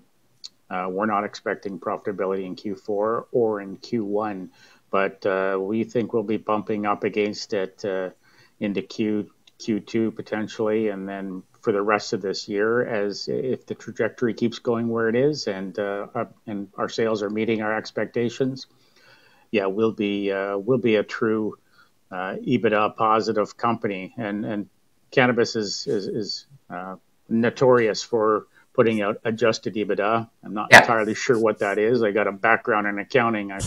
uh, 0.71 0.89
we're 0.91 1.07
not 1.07 1.25
expecting 1.25 1.79
profitability 1.81 2.45
in 2.45 2.55
Q4 2.55 3.25
or 3.33 3.61
in 3.63 3.79
Q1, 3.79 4.51
but 4.91 5.25
uh, 5.25 5.59
we 5.59 5.85
think 5.85 6.13
we'll 6.13 6.23
be 6.23 6.37
bumping 6.37 6.85
up 6.85 7.03
against 7.03 7.55
it 7.55 7.83
into 8.61 8.83
Q 8.83 9.31
Q2 9.65 10.15
potentially, 10.15 10.89
and 10.89 11.09
then 11.09 11.43
for 11.61 11.73
the 11.73 11.83
rest 11.83 12.13
of 12.13 12.21
this 12.21 12.49
year, 12.49 12.85
as 12.87 13.29
if 13.29 13.67
the 13.67 13.75
trajectory 13.75 14.35
keeps 14.35 14.59
going 14.59 14.89
where 14.89 15.09
it 15.09 15.17
is, 15.17 15.47
and 15.47 15.79
uh, 15.79 16.07
and 16.47 16.69
our 16.77 16.89
sales 16.89 17.23
are 17.23 17.31
meeting 17.31 17.63
our 17.63 17.77
expectations, 17.77 18.67
yeah, 19.51 19.67
we'll 19.67 19.93
be 19.93 20.31
uh, 20.31 20.59
we'll 20.59 20.79
be 20.79 20.97
a 20.97 21.03
true 21.03 21.57
uh, 22.11 22.37
EBITDA 22.47 22.97
positive 22.97 23.57
company, 23.57 24.15
and 24.19 24.45
and 24.45 24.69
cannabis 25.11 25.57
is 25.57 25.87
is, 25.87 26.07
is 26.07 26.47
uh, 26.71 26.97
notorious 27.29 28.03
for 28.03 28.47
putting 28.75 29.01
out 29.01 29.21
adjusted 29.25 29.75
EBITDA. 29.75 30.29
I'm 30.45 30.55
not 30.55 30.69
yeah. 30.71 30.81
entirely 30.81 31.15
sure 31.15 31.39
what 31.39 31.61
that 31.61 31.79
is. 31.79 32.03
I 32.03 32.11
got 32.11 32.27
a 32.27 32.33
background 32.33 32.87
in 32.87 32.99
accounting. 32.99 33.53
I 33.53 33.61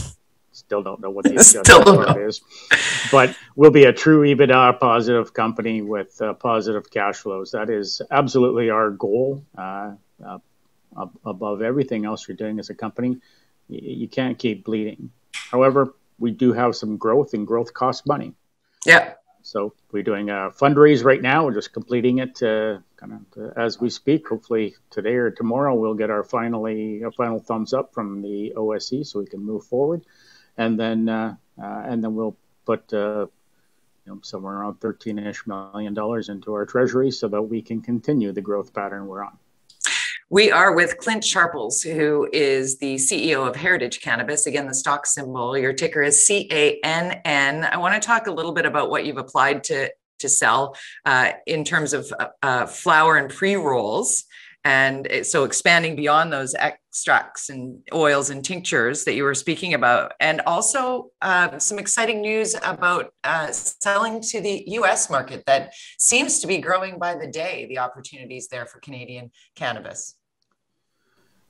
still 0.57 0.81
don't 0.83 0.99
know 0.99 1.09
what 1.09 1.23
the 1.25 1.31
adjusted 1.35 2.27
is, 2.27 2.41
but 3.11 3.35
we'll 3.55 3.71
be 3.71 3.85
a 3.85 3.93
true 3.93 4.21
EBITDA 4.23 4.79
positive 4.79 5.33
company 5.33 5.81
with 5.81 6.21
uh, 6.21 6.33
positive 6.33 6.89
cash 6.89 7.17
flows. 7.17 7.51
That 7.51 7.69
is 7.69 8.01
absolutely 8.11 8.69
our 8.69 8.89
goal. 8.91 9.45
Uh, 9.57 9.95
uh, 10.25 10.39
above 11.25 11.61
everything 11.61 12.05
else 12.05 12.27
you're 12.27 12.37
doing 12.37 12.57
as 12.59 12.69
a 12.69 12.75
company, 12.75 13.17
you 13.69 14.07
can't 14.07 14.39
keep 14.39 14.65
bleeding. 14.65 15.11
However, 15.33 15.93
we 16.17 16.31
do 16.31 16.53
have 16.53 16.75
some 16.75 16.97
growth, 16.97 17.33
and 17.33 17.45
growth 17.45 17.73
costs 17.73 18.05
money. 18.07 18.33
Yeah. 18.85 19.13
So 19.43 19.73
we're 19.91 20.03
doing 20.03 20.29
a 20.29 20.51
fundraise 20.51 21.03
right 21.03 21.21
now. 21.21 21.45
We're 21.45 21.53
just 21.53 21.71
completing 21.71 22.17
it 22.17 22.43
uh, 22.43 22.79
kind 22.97 23.13
of 23.13 23.41
uh, 23.41 23.51
as 23.55 23.79
we 23.79 23.89
speak. 23.89 24.27
Hopefully 24.27 24.75
today 24.89 25.15
or 25.15 25.31
tomorrow 25.31 25.73
we'll 25.73 25.93
get 25.93 26.09
our 26.09 26.23
finally 26.23 27.01
a 27.03 27.11
final 27.11 27.39
thumbs 27.39 27.73
up 27.73 27.93
from 27.93 28.21
the 28.21 28.53
OSC 28.57 29.05
so 29.05 29.19
we 29.19 29.25
can 29.25 29.39
move 29.39 29.63
forward, 29.63 30.03
and 30.57 30.79
then 30.79 31.09
uh, 31.09 31.35
uh, 31.61 31.83
and 31.85 32.03
then 32.03 32.15
we'll 32.15 32.37
put 32.65 32.91
uh, 32.93 33.27
you 34.05 34.13
know, 34.13 34.19
somewhere 34.23 34.57
around 34.57 34.79
13ish 34.79 35.47
million 35.47 35.93
dollars 35.93 36.29
into 36.29 36.53
our 36.53 36.65
treasury 36.65 37.11
so 37.11 37.27
that 37.27 37.41
we 37.41 37.61
can 37.61 37.81
continue 37.81 38.31
the 38.31 38.41
growth 38.41 38.73
pattern 38.73 39.07
we're 39.07 39.23
on. 39.23 39.37
We 40.29 40.51
are 40.51 40.73
with 40.73 40.97
Clint 40.97 41.23
Sharples, 41.23 41.81
who 41.81 42.27
is 42.33 42.79
the 42.79 42.95
CEO 42.95 43.47
of 43.47 43.55
Heritage 43.55 44.01
Cannabis. 44.01 44.45
Again, 44.45 44.67
the 44.67 44.73
stock 44.73 45.05
symbol, 45.05 45.57
your 45.57 45.71
ticker 45.71 46.01
is 46.01 46.25
C 46.25 46.49
A 46.51 46.79
N 46.83 47.21
N. 47.23 47.63
I 47.63 47.77
want 47.77 48.01
to 48.01 48.05
talk 48.05 48.27
a 48.27 48.31
little 48.31 48.51
bit 48.51 48.65
about 48.65 48.89
what 48.89 49.05
you've 49.05 49.17
applied 49.17 49.63
to, 49.65 49.89
to 50.19 50.27
sell 50.27 50.75
uh, 51.05 51.31
in 51.45 51.63
terms 51.63 51.93
of 51.93 52.11
uh, 52.43 52.65
flower 52.65 53.15
and 53.15 53.29
pre 53.29 53.55
rolls. 53.55 54.25
And 54.65 55.07
so 55.23 55.45
expanding 55.45 55.95
beyond 55.95 56.33
those 56.33 56.53
extracts 56.97 57.49
and 57.49 57.83
oils 57.93 58.31
and 58.31 58.43
tinctures 58.43 59.03
that 59.03 59.13
you 59.13 59.23
were 59.23 59.35
speaking 59.35 59.75
about, 59.75 60.13
and 60.19 60.41
also 60.47 61.11
uh, 61.21 61.59
some 61.59 61.77
exciting 61.77 62.21
news 62.21 62.55
about 62.63 63.13
uh, 63.23 63.51
selling 63.51 64.19
to 64.19 64.41
the 64.41 64.63
US 64.79 65.07
market 65.07 65.43
that 65.45 65.73
seems 65.99 66.39
to 66.39 66.47
be 66.47 66.57
growing 66.57 66.97
by 66.97 67.13
the 67.13 67.27
day, 67.27 67.67
the 67.69 67.77
opportunities 67.77 68.47
there 68.47 68.65
for 68.65 68.79
Canadian 68.79 69.29
cannabis. 69.55 70.15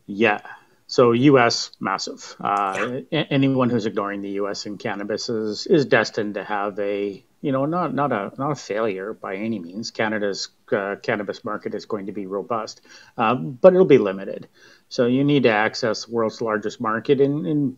Yeah. 0.06 0.42
So 0.88 1.13
U.S. 1.13 1.72
massive. 1.80 2.36
Uh, 2.42 3.00
yeah. 3.10 3.24
Anyone 3.30 3.70
who's 3.70 3.86
ignoring 3.86 4.22
the 4.22 4.32
U.S. 4.42 4.66
in 4.66 4.77
cannabis 4.77 5.30
is 5.30 5.66
is 5.68 5.86
destined 5.86 6.34
to 6.34 6.44
have 6.44 6.77
a 6.80 7.24
you 7.42 7.51
know 7.54 7.66
not 7.66 7.94
not 7.94 8.12
a 8.12 8.34
not 8.38 8.51
a 8.51 8.56
failure 8.56 9.13
by 9.13 9.36
any 9.36 9.60
means. 9.60 9.92
Canada's 9.92 10.50
uh, 10.72 10.96
cannabis 10.98 11.44
market 11.44 11.74
is 11.74 11.86
going 11.86 12.08
to 12.08 12.12
be 12.12 12.26
robust, 12.26 12.82
uh, 13.18 13.36
but 13.36 13.74
it'll 13.74 13.86
be 13.86 13.98
limited. 13.98 14.48
So 14.90 15.06
you 15.06 15.24
need 15.24 15.44
to 15.44 15.50
access 15.50 16.06
the 16.06 16.12
world's 16.12 16.42
largest 16.42 16.80
market 16.80 17.22
in, 17.22 17.46
in 17.46 17.78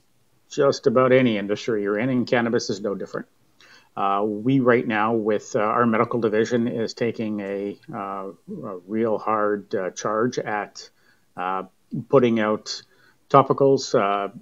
just 0.49 0.87
about 0.87 1.11
any 1.11 1.37
industry 1.37 1.83
you're 1.83 1.97
in, 1.97 2.09
and 2.09 2.27
cannabis 2.27 2.69
is 2.69 2.81
no 2.81 2.95
different. 2.95 3.27
Uh, 3.95 4.23
we 4.23 4.59
right 4.59 4.87
now, 4.87 5.13
with 5.13 5.55
uh, 5.55 5.59
our 5.59 5.85
medical 5.85 6.19
division, 6.19 6.67
is 6.67 6.93
taking 6.93 7.39
a, 7.41 7.77
uh, 7.93 8.27
a 8.27 8.77
real 8.87 9.17
hard 9.17 9.73
uh, 9.75 9.89
charge 9.91 10.39
at 10.39 10.89
uh, 11.35 11.63
putting 12.07 12.39
out 12.39 12.81
topicals, 13.29 13.93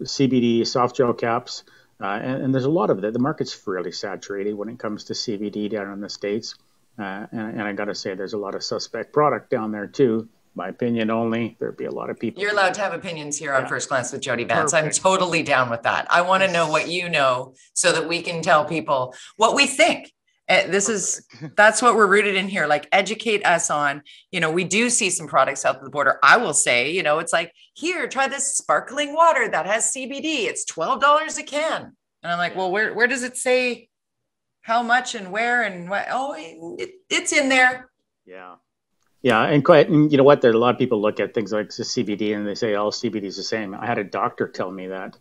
CBD 0.03 0.65
soft 0.65 0.95
gel 0.95 1.13
caps, 1.13 1.63
and, 1.99 2.43
and, 2.43 2.53
there's 2.53 2.65
a 2.65 2.69
lot 2.69 2.89
of 2.89 3.03
it. 3.03 3.13
The 3.13 3.19
market's 3.19 3.53
fairly 3.53 3.91
saturated 3.91 4.53
when 4.53 4.69
it 4.69 4.79
comes 4.79 5.05
to 5.05 5.13
CBD 5.13 5.69
down 5.69 5.91
in 5.91 6.01
the 6.01 6.09
states, 6.09 6.55
uh, 6.99 7.27
and, 7.31 7.51
and, 7.51 7.61
I 7.61 7.73
got 7.73 7.85
to 7.85 7.95
say, 7.95 8.15
there's 8.15 8.33
a 8.33 8.37
lot 8.37 8.55
of 8.55 8.63
suspect 8.63 9.13
product 9.13 9.49
down 9.49 9.71
there 9.71 9.87
too. 9.87 10.27
My 10.55 10.69
opinion 10.69 11.11
only. 11.11 11.55
There'd 11.59 11.77
be 11.77 11.85
a 11.85 11.91
lot 11.91 12.09
of 12.09 12.19
people. 12.19 12.41
You're 12.41 12.51
allowed 12.51 12.73
to 12.75 12.81
have 12.81 12.93
opinions 12.93 13.37
here 13.37 13.53
on. 13.53 13.67
First 13.67 13.89
Glance 13.89 14.11
with 14.11 14.21
Jody 14.21 14.43
Vance. 14.43 14.71
Perfect. 14.71 14.97
I'm 14.97 15.03
totally 15.03 15.43
down 15.43 15.69
with 15.69 15.83
that. 15.83 16.07
I 16.09 16.21
want 16.21 16.41
to 16.43 16.51
know 16.51 16.67
what 16.67 16.89
you 16.89 17.09
know 17.09 17.53
so 17.73 17.91
that 17.91 18.07
we 18.07 18.23
can 18.23 18.41
tell 18.41 18.65
people 18.65 19.13
what 19.35 19.53
we 19.53 19.67
think 19.67 20.11
Eh, 20.49 20.67
this 20.67 20.87
is 20.87 21.27
that's 21.57 21.81
what 21.81 21.95
we're 21.95 22.07
rooted 22.07 22.35
in 22.35 22.47
here 22.47 22.67
like 22.67 22.87
educate 22.91 23.45
us 23.45 23.69
on 23.69 24.01
you 24.31 24.39
know 24.39 24.49
we 24.49 24.63
do 24.63 24.89
see 24.89 25.09
some 25.09 25.27
products 25.27 25.61
south 25.61 25.77
of 25.77 25.83
the 25.83 25.89
border 25.89 26.19
i 26.23 26.37
will 26.37 26.53
say 26.53 26.91
you 26.91 27.03
know 27.03 27.19
it's 27.19 27.33
like 27.33 27.51
here 27.73 28.07
try 28.07 28.27
this 28.27 28.55
sparkling 28.55 29.13
water 29.13 29.49
that 29.49 29.65
has 29.65 29.91
cbd 29.91 30.45
it's 30.45 30.65
$12 30.65 31.37
a 31.37 31.43
can 31.43 31.93
and 32.23 32.31
i'm 32.31 32.37
like 32.37 32.55
well 32.55 32.71
where, 32.71 32.93
where 32.93 33.07
does 33.07 33.23
it 33.23 33.35
say 33.35 33.89
how 34.67 34.83
much 34.83 35.15
and 35.15 35.31
where 35.31 35.63
and 35.63 35.89
what 35.89 36.05
oh 36.11 36.35
it, 36.37 36.91
it's 37.09 37.31
in 37.31 37.47
there 37.47 37.89
yeah 38.25 38.55
yeah 39.21 39.43
and 39.43 39.63
quite 39.63 39.89
and 39.89 40.11
you 40.11 40.17
know 40.17 40.23
what 40.23 40.41
there 40.41 40.51
are 40.51 40.53
a 40.53 40.57
lot 40.57 40.75
of 40.75 40.79
people 40.79 41.01
look 41.01 41.19
at 41.21 41.33
things 41.33 41.53
like 41.53 41.69
the 41.69 41.83
cbd 41.83 42.35
and 42.35 42.45
they 42.45 42.53
say 42.55 42.75
all 42.75 42.91
cbd 42.91 43.23
is 43.23 43.37
the 43.37 43.43
same 43.43 43.73
i 43.73 43.85
had 43.85 43.97
a 43.97 44.03
doctor 44.03 44.47
tell 44.47 44.69
me 44.69 44.87
that 44.87 45.17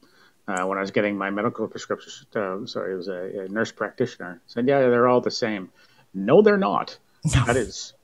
uh, 0.48 0.64
when 0.64 0.78
I 0.78 0.80
was 0.80 0.90
getting 0.92 1.16
my 1.18 1.30
medical 1.30 1.66
prescriptions. 1.66 2.24
Uh, 2.34 2.64
sorry, 2.66 2.92
it 2.92 2.96
was 2.96 3.08
a, 3.08 3.46
a, 3.46 3.48
nurse 3.48 3.72
practitioner. 3.72 4.40
Said, 4.46 4.68
"Yeah, 4.68 4.78
they're 4.80 5.08
all 5.08 5.20
the 5.20 5.30
same." 5.30 5.70
No, 6.14 6.40
they're 6.40 6.56
not. 6.56 6.96
That 7.46 7.56
is 7.56 7.94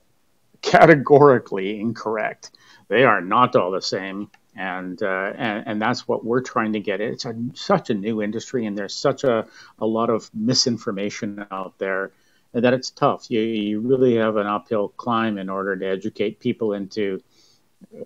categorically 0.61 1.79
incorrect. 1.79 2.51
They 2.89 3.05
are 3.05 3.21
not 3.21 3.55
all 3.55 3.71
the 3.71 3.81
same, 3.81 4.29
and 4.55 5.01
uh, 5.01 5.33
and, 5.35 5.63
and 5.67 5.81
that's 5.81 6.07
what 6.07 6.25
we're 6.25 6.41
trying 6.41 6.73
to 6.73 6.79
get. 6.79 7.01
It's 7.01 7.25
a, 7.25 7.35
such 7.53 7.89
a 7.89 7.93
new 7.93 8.21
industry, 8.21 8.65
and 8.65 8.77
there's 8.77 8.95
such 8.95 9.23
a, 9.23 9.47
a 9.79 9.85
lot 9.85 10.09
of 10.09 10.29
misinformation 10.33 11.45
out 11.51 11.77
there 11.77 12.11
that 12.53 12.73
it's 12.73 12.91
tough. 12.91 13.29
You 13.29 13.41
you 13.41 13.79
really 13.79 14.15
have 14.15 14.37
an 14.37 14.47
uphill 14.47 14.89
climb 14.89 15.37
in 15.37 15.49
order 15.49 15.75
to 15.75 15.85
educate 15.85 16.39
people 16.39 16.73
into 16.73 17.21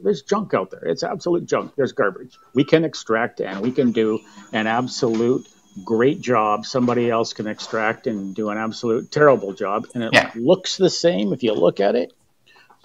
there's 0.01 0.21
junk 0.21 0.53
out 0.53 0.71
there. 0.71 0.85
It's 0.85 1.03
absolute 1.03 1.45
junk. 1.45 1.73
There's 1.75 1.91
garbage. 1.91 2.37
We 2.53 2.63
can 2.63 2.83
extract 2.83 3.39
and 3.41 3.61
we 3.61 3.71
can 3.71 3.91
do 3.91 4.19
an 4.51 4.67
absolute 4.67 5.47
great 5.83 6.21
job. 6.21 6.65
Somebody 6.65 7.09
else 7.09 7.33
can 7.33 7.47
extract 7.47 8.07
and 8.07 8.35
do 8.35 8.49
an 8.49 8.57
absolute 8.57 9.11
terrible 9.11 9.53
job. 9.53 9.87
And 9.93 10.03
it 10.03 10.09
yeah. 10.13 10.31
looks 10.35 10.77
the 10.77 10.89
same 10.89 11.33
if 11.33 11.43
you 11.43 11.53
look 11.53 11.79
at 11.79 11.95
it, 11.95 12.13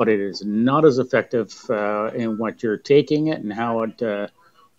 but 0.03 0.09
it 0.09 0.19
is 0.19 0.45
not 0.45 0.85
as 0.85 0.99
effective 0.99 1.55
uh, 1.71 2.11
in 2.13 2.37
what 2.37 2.61
you're 2.61 2.77
taking 2.77 3.29
it 3.29 3.39
and 3.41 3.53
how 3.53 3.85
it 3.85 4.03
uh, 4.03 4.27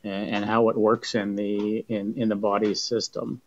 and 0.03 0.43
how 0.43 0.67
it 0.67 0.75
works 0.75 1.15
in 1.15 1.33
the 1.33 1.77
in, 1.87 2.13
in 2.17 2.27
the 2.27 2.35
body 2.35 2.75
system. 2.75 3.39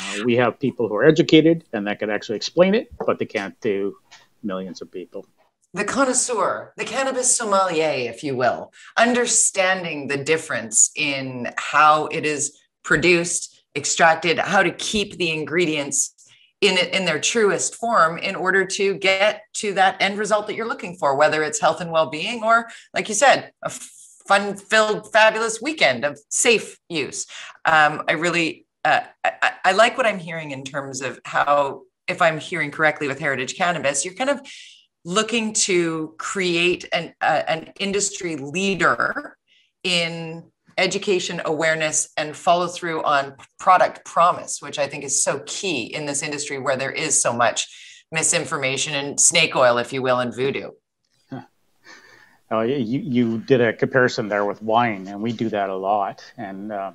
Uh, 0.00 0.24
we 0.24 0.34
have 0.34 0.58
people 0.58 0.88
who 0.88 0.96
are 0.96 1.04
educated 1.04 1.62
and 1.72 1.86
that 1.86 2.00
can 2.00 2.10
actually 2.10 2.34
explain 2.34 2.74
it, 2.74 2.92
but 3.06 3.20
they 3.20 3.26
can't 3.26 3.54
do 3.60 3.96
millions 4.42 4.82
of 4.82 4.90
people 4.90 5.24
the 5.72 5.84
connoisseur, 5.84 6.72
the 6.76 6.84
cannabis 6.84 7.36
sommelier, 7.36 8.10
if 8.12 8.24
you 8.24 8.34
will, 8.36 8.72
understanding 8.96 10.08
the 10.08 10.16
difference 10.16 10.90
in 10.96 11.48
how 11.58 12.06
it 12.06 12.24
is 12.24 12.58
produced, 12.82 13.64
extracted, 13.76 14.38
how 14.38 14.62
to 14.64 14.72
keep 14.72 15.16
the 15.16 15.30
ingredients 15.30 16.13
in 16.64 16.78
in 16.78 17.04
their 17.04 17.20
truest 17.20 17.76
form 17.76 18.18
in 18.18 18.34
order 18.34 18.64
to 18.64 18.94
get 18.94 19.42
to 19.54 19.74
that 19.74 20.00
end 20.00 20.18
result 20.18 20.46
that 20.46 20.54
you're 20.56 20.68
looking 20.68 20.96
for, 20.96 21.16
whether 21.16 21.42
it's 21.42 21.60
health 21.60 21.80
and 21.80 21.90
well-being 21.90 22.42
or, 22.42 22.68
like 22.94 23.08
you 23.08 23.14
said, 23.14 23.52
a 23.62 23.70
fun-filled, 24.26 25.12
fabulous 25.12 25.60
weekend 25.60 26.04
of 26.04 26.18
safe 26.30 26.78
use. 26.88 27.26
Um, 27.66 28.02
I 28.08 28.12
really, 28.12 28.66
uh, 28.82 29.02
I, 29.22 29.52
I 29.66 29.72
like 29.72 29.98
what 29.98 30.06
I'm 30.06 30.18
hearing 30.18 30.50
in 30.52 30.64
terms 30.64 31.02
of 31.02 31.20
how, 31.24 31.82
if 32.08 32.22
I'm 32.22 32.38
hearing 32.38 32.70
correctly 32.70 33.08
with 33.08 33.18
Heritage 33.18 33.56
Cannabis, 33.56 34.04
you're 34.04 34.14
kind 34.14 34.30
of 34.30 34.40
looking 35.04 35.52
to 35.52 36.14
create 36.18 36.88
an, 36.92 37.12
uh, 37.20 37.42
an 37.46 37.72
industry 37.78 38.36
leader 38.36 39.36
in 39.82 40.44
education 40.78 41.40
awareness 41.44 42.10
and 42.16 42.36
follow 42.36 42.66
through 42.66 43.02
on 43.02 43.34
product 43.58 44.04
promise 44.04 44.60
which 44.60 44.78
i 44.78 44.86
think 44.86 45.04
is 45.04 45.22
so 45.22 45.40
key 45.46 45.82
in 45.84 46.06
this 46.06 46.22
industry 46.22 46.58
where 46.58 46.76
there 46.76 46.90
is 46.90 47.20
so 47.20 47.32
much 47.32 47.68
misinformation 48.14 48.94
and 48.94 49.20
snake 49.20 49.56
oil 49.56 49.76
if 49.76 49.92
you 49.92 50.00
will 50.00 50.20
and 50.20 50.34
voodoo. 50.34 50.70
Oh, 52.50 52.60
you, 52.60 53.00
you 53.00 53.38
did 53.38 53.60
a 53.60 53.72
comparison 53.72 54.28
there 54.28 54.44
with 54.44 54.62
wine 54.62 55.08
and 55.08 55.20
we 55.20 55.32
do 55.32 55.48
that 55.48 55.70
a 55.70 55.76
lot. 55.76 56.24
And 56.36 56.70
uh, 56.70 56.92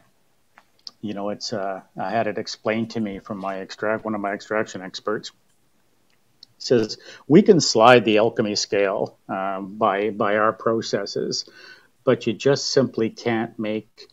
you 1.01 1.13
know 1.13 1.29
it's 1.29 1.53
uh, 1.53 1.81
i 1.97 2.09
had 2.09 2.27
it 2.27 2.37
explained 2.37 2.91
to 2.91 2.99
me 2.99 3.19
from 3.19 3.37
my 3.37 3.57
extract 3.57 4.05
one 4.05 4.15
of 4.15 4.21
my 4.21 4.33
extraction 4.33 4.81
experts. 4.81 5.31
Says 6.57 6.97
we 7.27 7.41
can 7.41 7.59
slide 7.61 8.05
the 8.05 8.17
alchemy 8.17 8.55
scale 8.55 9.17
um, 9.27 9.77
by 9.77 10.09
by 10.09 10.37
our 10.37 10.53
processes, 10.53 11.49
but 12.03 12.27
you 12.27 12.33
just 12.33 12.71
simply 12.71 13.09
can't 13.09 13.57
make 13.59 14.07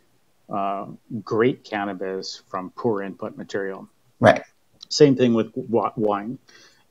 uh, 0.48 0.86
great 1.22 1.64
cannabis 1.64 2.42
from 2.48 2.70
poor 2.70 3.02
input 3.02 3.36
material. 3.36 3.88
Right. 4.20 4.42
Same 4.88 5.16
thing 5.16 5.34
with 5.34 5.50
wine. 5.54 6.38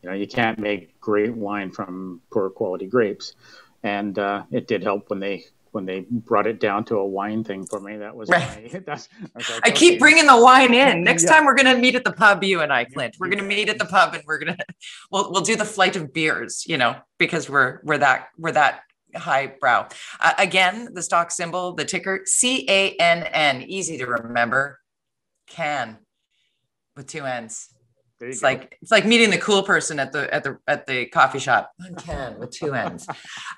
You 0.01 0.09
know, 0.09 0.15
you 0.15 0.27
can't 0.27 0.59
make 0.59 0.99
great 0.99 1.33
wine 1.33 1.71
from 1.71 2.21
poor 2.31 2.49
quality 2.49 2.85
grapes, 2.85 3.33
and 3.81 4.19
uh, 4.19 4.43
it 4.51 4.67
did 4.67 4.83
help 4.83 5.09
when 5.09 5.19
they 5.19 5.45
when 5.75 5.85
they 5.85 6.05
brought 6.09 6.47
it 6.47 6.59
down 6.59 6.85
to 6.85 6.95
a 6.95 7.05
wine 7.05 7.43
thing 7.43 7.65
for 7.65 7.81
me. 7.81 7.97
That 7.97 8.15
was 8.15 8.29
right. 8.29 8.71
My, 8.73 8.79
that's, 8.85 9.09
I, 9.35 9.39
like, 9.39 9.61
I 9.65 9.71
keep 9.71 9.99
bringing 9.99 10.25
the 10.25 10.37
wine 10.37 10.73
in. 10.73 11.03
Next 11.03 11.23
yeah. 11.23 11.31
time 11.31 11.45
we're 11.45 11.55
gonna 11.55 11.77
meet 11.77 11.95
at 11.95 12.03
the 12.03 12.13
pub, 12.13 12.43
you 12.43 12.61
and 12.61 12.71
I, 12.71 12.85
Clint. 12.85 13.17
We're 13.19 13.29
gonna 13.29 13.43
meet 13.43 13.67
at 13.67 13.77
the 13.77 13.85
pub, 13.85 14.13
and 14.13 14.23
we're 14.25 14.39
gonna 14.39 14.57
we'll 15.11 15.31
we'll 15.31 15.41
do 15.41 15.55
the 15.55 15.65
flight 15.65 15.95
of 15.95 16.13
beers. 16.13 16.65
You 16.65 16.77
know, 16.77 16.95
because 17.17 17.49
we're 17.49 17.81
we're 17.83 17.97
that 17.97 18.29
we're 18.37 18.53
that 18.53 18.81
highbrow. 19.15 19.87
Uh, 20.19 20.33
again, 20.37 20.89
the 20.93 21.01
stock 21.01 21.31
symbol, 21.31 21.73
the 21.73 21.85
ticker 21.85 22.21
C 22.25 22.65
A 22.69 22.91
N 22.97 23.23
N, 23.23 23.63
easy 23.63 23.97
to 23.97 24.05
remember. 24.05 24.79
Can 25.47 25.97
with 26.95 27.07
two 27.07 27.25
N's. 27.25 27.69
It's 28.21 28.41
go. 28.41 28.47
like 28.47 28.77
it's 28.81 28.91
like 28.91 29.05
meeting 29.05 29.29
the 29.29 29.37
cool 29.37 29.63
person 29.63 29.99
at 29.99 30.11
the 30.11 30.33
at 30.33 30.43
the 30.43 30.57
at 30.67 30.87
the 30.87 31.05
coffee 31.07 31.39
shop. 31.39 31.71
Can 31.97 32.39
with 32.39 32.51
two 32.51 32.73
N's. 32.73 33.07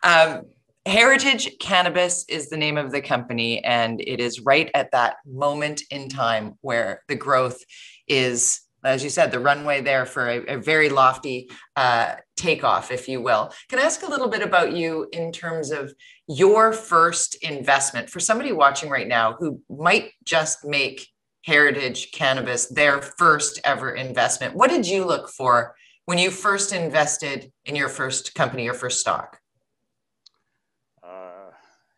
Um, 0.03 0.43
Heritage 0.87 1.57
Cannabis 1.59 2.23
is 2.29 2.49
the 2.49 2.55
name 2.55 2.77
of 2.77 2.91
the 2.91 3.01
company, 3.01 3.63
and 3.63 3.99
it 3.99 4.21
is 4.21 4.39
right 4.39 4.71
at 4.73 4.91
that 4.91 5.17
moment 5.25 5.81
in 5.91 6.07
time 6.07 6.53
where 6.61 7.03
the 7.09 7.15
growth 7.15 7.61
is, 8.07 8.61
as 8.87 9.03
you 9.03 9.09
said, 9.09 9.31
the 9.31 9.39
runway 9.39 9.81
there 9.81 10.05
for 10.05 10.27
a, 10.27 10.55
a 10.55 10.57
very 10.57 10.89
lofty 10.89 11.49
uh, 11.75 12.15
takeoff, 12.35 12.91
if 12.91 13.07
you 13.07 13.21
will. 13.21 13.51
Can 13.69 13.79
I 13.79 13.83
ask 13.83 14.03
a 14.03 14.09
little 14.09 14.29
bit 14.29 14.41
about 14.41 14.73
you 14.73 15.07
in 15.11 15.31
terms 15.31 15.71
of 15.71 15.93
your 16.27 16.73
first 16.73 17.35
investment 17.43 18.09
for 18.09 18.19
somebody 18.19 18.51
watching 18.51 18.89
right 18.89 19.07
now 19.07 19.33
who 19.33 19.61
might 19.69 20.11
just 20.23 20.65
make 20.65 21.07
Heritage 21.43 22.11
Cannabis 22.11 22.67
their 22.67 23.01
first 23.01 23.59
ever 23.63 23.91
investment? 23.91 24.55
What 24.55 24.69
did 24.69 24.87
you 24.87 25.05
look 25.05 25.29
for 25.29 25.75
when 26.05 26.17
you 26.17 26.31
first 26.31 26.73
invested 26.73 27.51
in 27.65 27.75
your 27.75 27.89
first 27.89 28.35
company, 28.35 28.63
your 28.63 28.73
first 28.73 28.99
stock? 28.99 29.39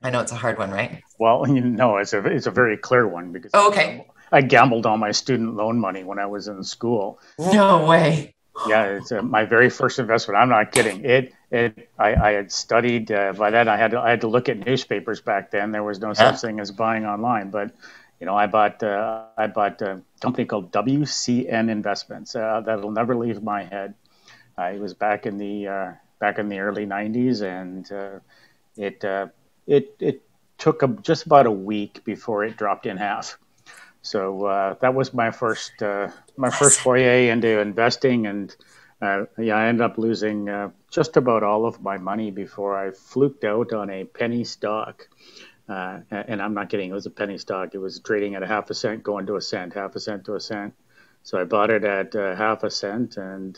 I 0.01 0.09
know 0.09 0.21
it's 0.21 0.31
a 0.31 0.35
hard 0.35 0.57
one, 0.57 0.71
right? 0.71 1.03
Well, 1.19 1.47
you 1.53 1.61
know, 1.61 1.97
it's 1.97 2.13
a 2.13 2.25
it's 2.25 2.47
a 2.47 2.51
very 2.51 2.77
clear 2.77 3.07
one 3.07 3.31
because 3.31 3.51
oh, 3.53 3.69
okay. 3.69 4.07
I 4.31 4.41
gambled 4.41 4.85
all 4.85 4.97
my 4.97 5.11
student 5.11 5.55
loan 5.55 5.79
money 5.79 6.03
when 6.03 6.19
I 6.19 6.25
was 6.25 6.47
in 6.47 6.63
school. 6.63 7.19
No 7.37 7.85
way. 7.85 8.35
Yeah, 8.67 8.85
it's 8.97 9.11
a, 9.11 9.21
my 9.21 9.45
very 9.45 9.69
first 9.69 9.99
investment. 9.99 10.37
I'm 10.37 10.49
not 10.49 10.71
kidding. 10.71 11.05
It 11.05 11.33
it 11.51 11.89
I, 11.97 12.13
I 12.15 12.31
had 12.31 12.51
studied 12.51 13.11
uh, 13.11 13.33
by 13.33 13.51
then. 13.51 13.67
I 13.67 13.77
had 13.77 13.91
to, 13.91 13.99
I 13.99 14.09
had 14.09 14.21
to 14.21 14.27
look 14.27 14.49
at 14.49 14.65
newspapers 14.65 15.21
back 15.21 15.51
then. 15.51 15.71
There 15.71 15.83
was 15.83 15.99
no 15.99 16.13
such 16.13 16.41
thing 16.41 16.59
as 16.59 16.71
buying 16.71 17.05
online, 17.05 17.51
but 17.51 17.71
you 18.19 18.25
know, 18.25 18.35
I 18.35 18.47
bought 18.47 18.83
uh, 18.83 19.23
I 19.37 19.47
bought 19.47 19.81
a 19.81 20.01
company 20.19 20.45
called 20.45 20.71
WCN 20.71 21.69
Investments. 21.69 22.35
Uh, 22.35 22.61
that'll 22.65 22.91
never 22.91 23.15
leave 23.15 23.41
my 23.41 23.63
head. 23.63 23.93
Uh, 24.57 24.63
it 24.63 24.79
was 24.79 24.93
back 24.93 25.25
in 25.25 25.37
the 25.37 25.67
uh, 25.67 25.91
back 26.19 26.37
in 26.37 26.49
the 26.49 26.59
early 26.59 26.85
'90s, 26.85 27.41
and 27.41 27.89
uh, 27.91 28.19
it 28.75 29.03
uh, 29.05 29.27
it 29.67 29.95
it 29.99 30.21
took 30.57 30.83
a, 30.83 30.87
just 30.87 31.25
about 31.25 31.45
a 31.45 31.51
week 31.51 32.03
before 32.03 32.43
it 32.43 32.57
dropped 32.57 32.85
in 32.85 32.97
half. 32.97 33.37
So 34.01 34.45
uh, 34.45 34.75
that 34.81 34.93
was 34.93 35.13
my 35.13 35.31
first 35.31 35.81
uh, 35.81 36.09
my 36.37 36.49
first 36.49 36.79
foray 36.79 37.29
into 37.29 37.59
investing, 37.59 38.27
and 38.27 38.55
uh, 39.01 39.25
yeah, 39.37 39.57
I 39.57 39.67
ended 39.67 39.81
up 39.81 39.97
losing 39.97 40.49
uh, 40.49 40.69
just 40.89 41.17
about 41.17 41.43
all 41.43 41.65
of 41.65 41.81
my 41.81 41.97
money 41.97 42.31
before 42.31 42.77
I 42.77 42.91
fluked 42.91 43.43
out 43.43 43.73
on 43.73 43.89
a 43.89 44.05
penny 44.05 44.43
stock. 44.43 45.07
Uh, 45.67 45.99
and 46.09 46.41
I'm 46.41 46.53
not 46.53 46.69
kidding; 46.69 46.89
it 46.89 46.93
was 46.93 47.05
a 47.05 47.11
penny 47.11 47.37
stock. 47.37 47.75
It 47.75 47.77
was 47.77 47.99
trading 47.99 48.35
at 48.35 48.41
a 48.41 48.47
half 48.47 48.69
a 48.69 48.73
cent, 48.73 49.03
going 49.03 49.27
to 49.27 49.35
a 49.35 49.41
cent, 49.41 49.73
half 49.73 49.95
a 49.95 49.99
cent 49.99 50.25
to 50.25 50.35
a 50.35 50.39
cent. 50.39 50.73
So 51.23 51.39
I 51.39 51.43
bought 51.43 51.69
it 51.69 51.83
at 51.83 52.15
uh, 52.15 52.35
half 52.35 52.63
a 52.63 52.71
cent, 52.71 53.17
and 53.17 53.55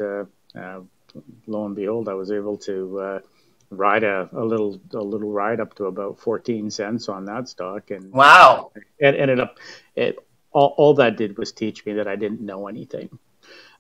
lo 1.48 1.66
and 1.66 1.76
behold, 1.76 2.10
I 2.10 2.14
was 2.16 2.32
able 2.32 2.58
to 2.58 3.22
ride 3.70 4.04
a, 4.04 4.28
a 4.34 4.44
little 4.44 4.82
a 4.94 4.98
little 4.98 5.32
ride 5.32 5.62
up 5.62 5.74
to 5.76 5.86
about 5.86 6.20
14 6.20 6.70
cents 6.70 7.08
on 7.08 7.24
that 7.24 7.48
stock 7.48 7.90
and 7.90 8.12
wow 8.12 8.70
it 9.00 9.16
ended 9.16 9.40
up 9.40 9.58
it 9.96 10.20
all, 10.52 10.74
all 10.78 10.94
that 10.96 11.18
did 11.18 11.38
was 11.38 11.52
teach 11.52 11.86
me 11.86 11.94
that 11.94 12.08
i 12.08 12.16
didn't 12.16 12.42
know 12.42 12.68
anything. 12.68 13.10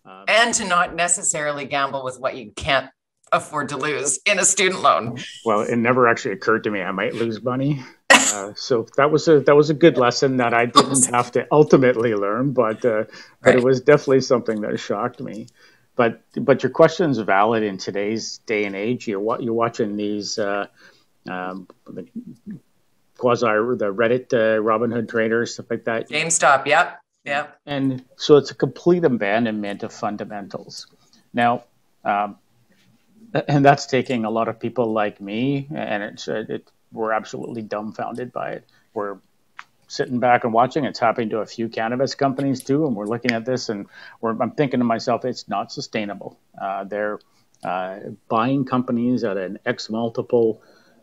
Um, 0.04 0.26
and 0.28 0.54
to 0.56 0.66
not 0.66 0.96
necessarily 0.96 1.66
gamble 1.66 2.04
with 2.04 2.20
what 2.20 2.36
you 2.36 2.52
can't 2.52 2.90
afford 3.32 3.70
to 3.70 3.78
lose 3.78 4.20
in 4.26 4.40
a 4.40 4.46
student 4.46 4.82
loan. 4.82 5.20
Well 5.46 5.62
it 5.62 5.76
never 5.78 6.08
actually 6.08 6.34
occurred 6.34 6.64
to 6.66 6.72
me 6.72 6.82
i 6.82 6.92
might 6.92 7.14
lose 7.14 7.42
money. 7.42 7.82
Uh, 8.10 8.54
so 8.56 8.86
that 8.98 9.12
was 9.12 9.28
a 9.28 9.40
that 9.42 9.56
was 9.56 9.70
a 9.70 9.74
good 9.74 9.98
lesson 9.98 10.38
that 10.38 10.54
i 10.54 10.66
didn't 10.66 11.06
have 11.14 11.32
to 11.32 11.48
ultimately 11.52 12.14
learn 12.14 12.52
but 12.54 12.84
uh, 12.86 13.06
but 13.42 13.56
it 13.56 13.64
was 13.64 13.82
definitely 13.82 14.22
something 14.22 14.62
that 14.62 14.80
shocked 14.80 15.20
me. 15.20 15.48
But 15.96 16.22
but 16.36 16.64
your 16.64 16.72
question 16.72 17.12
is 17.12 17.18
valid 17.20 17.64
in 17.64 17.78
today's 17.78 18.40
day 18.40 18.66
and 18.66 18.76
age. 18.76 19.08
You're 19.08 19.42
you're 19.42 19.54
watching 19.54 19.98
these 19.98 20.40
uh, 20.40 20.68
um, 21.30 21.68
quasi 23.22 23.46
the 23.46 23.94
Reddit 23.94 24.34
uh, 24.34 24.60
Robinhood 24.60 25.08
traders 25.08 25.54
stuff 25.54 25.68
like 25.70 25.86
that. 25.86 26.10
GameStop, 26.10 26.66
yep, 26.66 27.00
yep. 27.24 27.60
And 27.68 28.04
so 28.18 28.38
it's 28.38 28.50
a 28.50 28.56
complete 28.56 29.04
abandonment 29.06 29.84
of 29.84 29.94
fundamentals. 29.94 30.88
Now, 31.32 31.66
um, 32.04 32.38
and 33.48 33.64
that's 33.64 33.86
taking 33.86 34.26
a 34.26 34.32
lot 34.32 34.48
of 34.48 34.60
people 34.60 34.92
like 34.92 35.22
me, 35.22 35.68
and 35.74 36.02
it's 36.02 36.28
it, 36.28 36.72
we're 36.92 37.12
absolutely 37.12 37.62
dumbfounded 37.62 38.34
by 38.34 38.54
it. 38.54 38.66
We're 38.96 39.18
sitting 39.88 40.20
back 40.20 40.44
and 40.44 40.52
watching. 40.52 40.86
It's 40.86 41.00
happening 41.00 41.30
to 41.30 41.40
a 41.42 41.46
few 41.46 41.70
cannabis 41.70 42.16
companies 42.16 42.64
too, 42.64 42.88
and 42.88 42.96
we're 42.96 43.06
looking 43.06 43.32
at 43.32 43.46
this 43.46 43.70
and 43.70 43.86
I'm 44.24 44.52
thinking 44.52 44.80
to 44.80 44.84
myself, 44.86 45.26
it's 45.26 45.48
not 45.48 45.72
sustainable. 45.72 46.40
Uh, 46.60 46.86
they're 46.86 47.20
uh, 47.64 48.00
buying 48.28 48.66
companies 48.66 49.24
at 49.24 49.38
an 49.38 49.60
X 49.66 49.90
multiple 49.90 50.62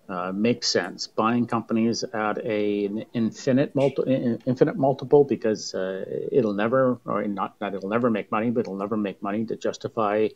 uh, 0.08 0.32
makes 0.32 0.68
sense. 0.68 1.06
Buying 1.06 1.46
companies 1.46 2.02
at 2.02 2.38
a, 2.44 2.86
an 2.86 3.04
infinite 3.12 3.74
multi, 3.74 4.38
infinite 4.46 4.76
multiple 4.76 5.24
because 5.24 5.74
uh, 5.74 6.04
it'll 6.32 6.54
never, 6.54 6.98
or 7.04 7.26
not 7.26 7.58
that 7.58 7.74
it'll 7.74 7.90
never 7.90 8.10
make 8.10 8.30
money, 8.30 8.50
but 8.50 8.60
it'll 8.60 8.76
never 8.76 8.96
make 8.96 9.22
money 9.22 9.44
to 9.44 9.56
justify 9.56 10.28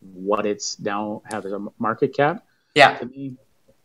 what 0.00 0.44
it's 0.44 0.80
now 0.80 1.22
has 1.24 1.44
a 1.44 1.64
market 1.78 2.14
cap. 2.16 2.44
Yeah. 2.74 2.98
To 2.98 3.06
me, 3.06 3.36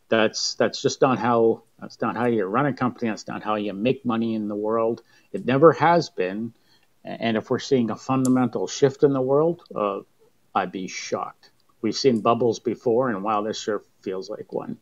that's 0.10 0.56
that's 0.56 0.82
just 0.82 1.02
not 1.02 1.19
how 1.19 1.63
that's 1.80 2.02
not 2.02 2.15
how 2.15 2.26
you 2.26 2.45
run 2.45 2.65
a 2.65 2.73
company. 2.73 3.10
That's 3.10 3.28
not 3.28 3.43
how 3.43 3.56
you 3.56 3.73
make 3.73 4.06
money 4.06 4.34
in 4.34 4.47
the 4.47 4.56
world. 4.56 5.04
It 5.32 5.45
never 5.45 5.73
has 5.73 6.10
been. 6.10 6.54
And 7.04 7.38
if 7.38 7.50
we're 7.50 7.60
seeing 7.60 7.89
a 7.89 7.95
fundamental 7.95 8.67
shift 8.67 9.04
in 9.04 9.13
the 9.13 9.21
world, 9.21 9.62
uh, 9.73 10.00
I'd 10.54 10.71
be 10.71 10.88
shocked. 10.88 11.52
We've 11.82 11.95
seen 11.95 12.19
bubbles 12.21 12.60
before, 12.60 13.10
and 13.10 13.23
while 13.23 13.43
this 13.43 13.62
sure 13.62 13.84
feels 14.02 14.30
like 14.30 14.52
one. 14.52 14.78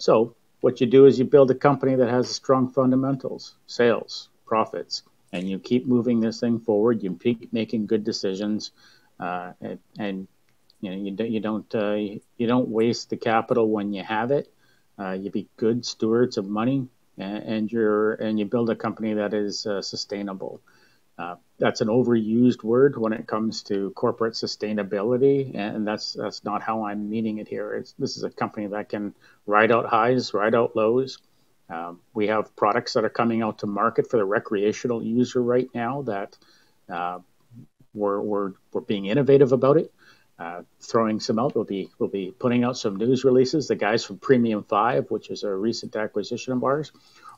So 0.00 0.34
what 0.62 0.80
you 0.80 0.86
do 0.86 1.04
is 1.04 1.18
you 1.18 1.26
build 1.26 1.50
a 1.50 1.54
company 1.54 1.94
that 1.94 2.08
has 2.08 2.28
strong 2.28 2.72
fundamentals, 2.72 3.54
sales, 3.66 4.30
profits, 4.46 5.02
and 5.32 5.48
you 5.48 5.58
keep 5.58 5.86
moving 5.86 6.20
this 6.20 6.40
thing 6.40 6.58
forward. 6.58 7.02
You 7.02 7.14
keep 7.22 7.52
making 7.52 7.86
good 7.86 8.02
decisions, 8.02 8.72
uh, 9.20 9.52
and, 9.60 9.78
and 9.98 10.28
you 10.80 10.90
know, 10.90 10.96
you, 10.96 11.10
do, 11.10 11.24
you 11.24 11.40
don't 11.40 11.74
uh, 11.74 11.94
you 11.94 12.46
don't 12.46 12.68
waste 12.70 13.10
the 13.10 13.18
capital 13.18 13.68
when 13.68 13.92
you 13.92 14.02
have 14.02 14.30
it. 14.30 14.50
Uh, 14.98 15.12
you 15.12 15.30
be 15.30 15.48
good 15.58 15.84
stewards 15.84 16.38
of 16.38 16.48
money, 16.48 16.88
and, 17.18 17.42
and 17.44 17.72
you're 17.72 18.14
and 18.14 18.38
you 18.38 18.46
build 18.46 18.70
a 18.70 18.76
company 18.76 19.14
that 19.14 19.34
is 19.34 19.66
uh, 19.66 19.82
sustainable. 19.82 20.62
Uh, 21.20 21.36
that's 21.58 21.82
an 21.82 21.88
overused 21.88 22.64
word 22.64 22.96
when 22.96 23.12
it 23.12 23.26
comes 23.26 23.62
to 23.64 23.90
corporate 23.90 24.32
sustainability, 24.34 25.54
and 25.54 25.86
that's 25.86 26.14
that's 26.14 26.44
not 26.44 26.62
how 26.62 26.86
I'm 26.86 27.10
meaning 27.10 27.38
it 27.38 27.48
here. 27.48 27.74
It's, 27.74 27.92
this 27.98 28.16
is 28.16 28.22
a 28.22 28.30
company 28.30 28.66
that 28.68 28.88
can 28.88 29.14
ride 29.44 29.70
out 29.70 29.86
highs, 29.86 30.32
ride 30.32 30.54
out 30.54 30.74
lows. 30.74 31.18
Um, 31.68 32.00
we 32.14 32.28
have 32.28 32.56
products 32.56 32.94
that 32.94 33.04
are 33.04 33.10
coming 33.10 33.42
out 33.42 33.58
to 33.58 33.66
market 33.66 34.08
for 34.08 34.16
the 34.16 34.24
recreational 34.24 35.02
user 35.02 35.42
right 35.42 35.68
now 35.74 36.02
that 36.02 36.38
uh, 36.92 37.18
we're, 37.94 38.20
we're, 38.20 38.52
we're 38.72 38.80
being 38.80 39.06
innovative 39.06 39.52
about 39.52 39.76
it 39.76 39.92
uh, 40.40 40.62
throwing 40.80 41.20
some 41.20 41.38
out. 41.38 41.54
We'll 41.54 41.64
be 41.64 41.90
we'll 41.98 42.08
be 42.08 42.34
putting 42.38 42.64
out 42.64 42.78
some 42.78 42.96
news 42.96 43.24
releases. 43.24 43.68
The 43.68 43.76
guys 43.76 44.04
from 44.04 44.18
Premium 44.18 44.64
Five, 44.64 45.10
which 45.10 45.30
is 45.30 45.42
a 45.42 45.54
recent 45.54 45.94
acquisition 45.94 46.54
of 46.54 46.64
ours, 46.64 46.92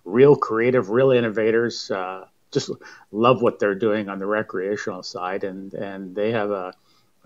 real 0.04 0.36
creative, 0.36 0.88
real 0.88 1.10
innovators. 1.10 1.90
Uh, 1.90 2.26
just 2.52 2.70
love 3.10 3.42
what 3.42 3.58
they're 3.58 3.74
doing 3.74 4.08
on 4.08 4.18
the 4.18 4.26
recreational 4.26 5.02
side, 5.02 5.44
and 5.44 5.74
and 5.74 6.14
they 6.14 6.30
have 6.32 6.50
a 6.50 6.74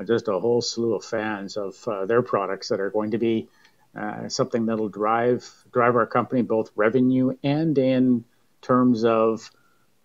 just 0.05 0.29
a 0.29 0.39
whole 0.39 0.63
slew 0.63 0.95
of 0.95 1.05
fans 1.05 1.57
of 1.57 1.77
uh, 1.89 2.07
their 2.07 2.23
products 2.23 2.69
that 2.69 2.81
are 2.81 2.91
going 2.91 3.11
to 3.11 3.19
be 3.19 3.49
uh, 3.97 4.29
something 4.29 4.67
that'll 4.67 4.89
drive 4.89 5.51
drive 5.73 5.97
our 5.97 6.07
company 6.07 6.43
both 6.43 6.71
revenue 6.77 7.35
and 7.43 7.79
in 7.79 8.25
terms 8.61 9.05
of 9.05 9.51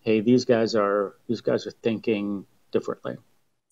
hey 0.00 0.20
these 0.20 0.44
guys 0.44 0.74
are 0.74 1.14
these 1.28 1.40
guys 1.40 1.66
are 1.66 1.72
thinking 1.82 2.46
differently. 2.70 3.16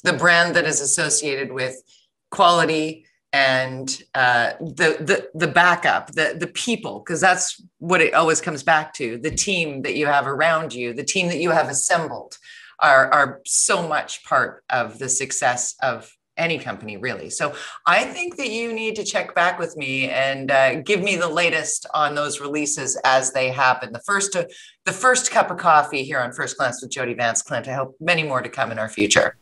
The 0.04 0.12
brand 0.12 0.56
that 0.56 0.64
is 0.64 0.80
associated 0.80 1.52
with 1.52 1.82
quality 2.30 3.06
and 3.32 4.02
uh, 4.14 4.52
the 4.60 4.96
the 5.00 5.28
the 5.34 5.48
backup, 5.48 6.12
the 6.12 6.36
the 6.38 6.48
people, 6.48 7.00
because 7.00 7.20
that's 7.20 7.62
what 7.78 8.00
it 8.00 8.14
always 8.14 8.40
comes 8.40 8.62
back 8.62 8.92
to. 8.94 9.18
The 9.18 9.30
team 9.30 9.82
that 9.82 9.94
you 9.94 10.06
have 10.06 10.26
around 10.26 10.74
you, 10.74 10.92
the 10.92 11.04
team 11.04 11.28
that 11.28 11.38
you 11.38 11.50
have 11.50 11.68
assembled, 11.68 12.38
are 12.80 13.10
are 13.12 13.40
so 13.46 13.86
much 13.86 14.24
part 14.24 14.64
of 14.70 14.98
the 14.98 15.08
success 15.08 15.76
of 15.82 16.12
any 16.36 16.58
company 16.58 16.96
really. 16.96 17.30
So 17.30 17.54
I 17.86 18.04
think 18.04 18.36
that 18.36 18.50
you 18.50 18.72
need 18.72 18.96
to 18.96 19.04
check 19.04 19.34
back 19.34 19.58
with 19.58 19.76
me 19.76 20.08
and 20.08 20.50
uh, 20.50 20.80
give 20.80 21.02
me 21.02 21.16
the 21.16 21.28
latest 21.28 21.86
on 21.94 22.14
those 22.14 22.40
releases 22.40 22.98
as 23.04 23.32
they 23.32 23.50
happen. 23.50 23.92
The 23.92 24.00
first, 24.06 24.34
uh, 24.34 24.46
the 24.86 24.92
first 24.92 25.30
cup 25.30 25.50
of 25.50 25.58
coffee 25.58 26.02
here 26.02 26.18
on 26.18 26.32
First 26.32 26.56
Glance 26.56 26.80
with 26.80 26.90
Jody 26.90 27.14
Vance 27.14 27.42
Clint. 27.42 27.68
I 27.68 27.74
hope 27.74 27.94
many 28.00 28.22
more 28.22 28.40
to 28.40 28.48
come 28.48 28.72
in 28.72 28.78
our 28.78 28.88
future. 28.88 29.36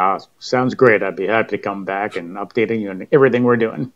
Ah, 0.00 0.16
sounds 0.38 0.76
great. 0.76 1.02
I'd 1.02 1.16
be 1.16 1.26
happy 1.26 1.56
to 1.56 1.58
come 1.58 1.84
back 1.84 2.14
and 2.14 2.36
updating 2.36 2.80
you 2.80 2.90
on 2.90 3.08
everything 3.10 3.42
we're 3.42 3.56
doing. 3.56 3.92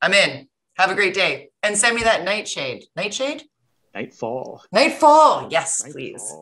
I'm 0.00 0.14
in. 0.14 0.46
Have 0.76 0.92
a 0.92 0.94
great 0.94 1.12
day. 1.12 1.48
And 1.64 1.76
send 1.76 1.96
me 1.96 2.04
that 2.04 2.22
nightshade. 2.22 2.84
Nightshade? 2.94 3.42
Nightfall. 3.92 4.62
Nightfall. 4.70 5.48
Yes, 5.50 5.82
Nightfall. 5.82 5.92
please. 5.92 6.34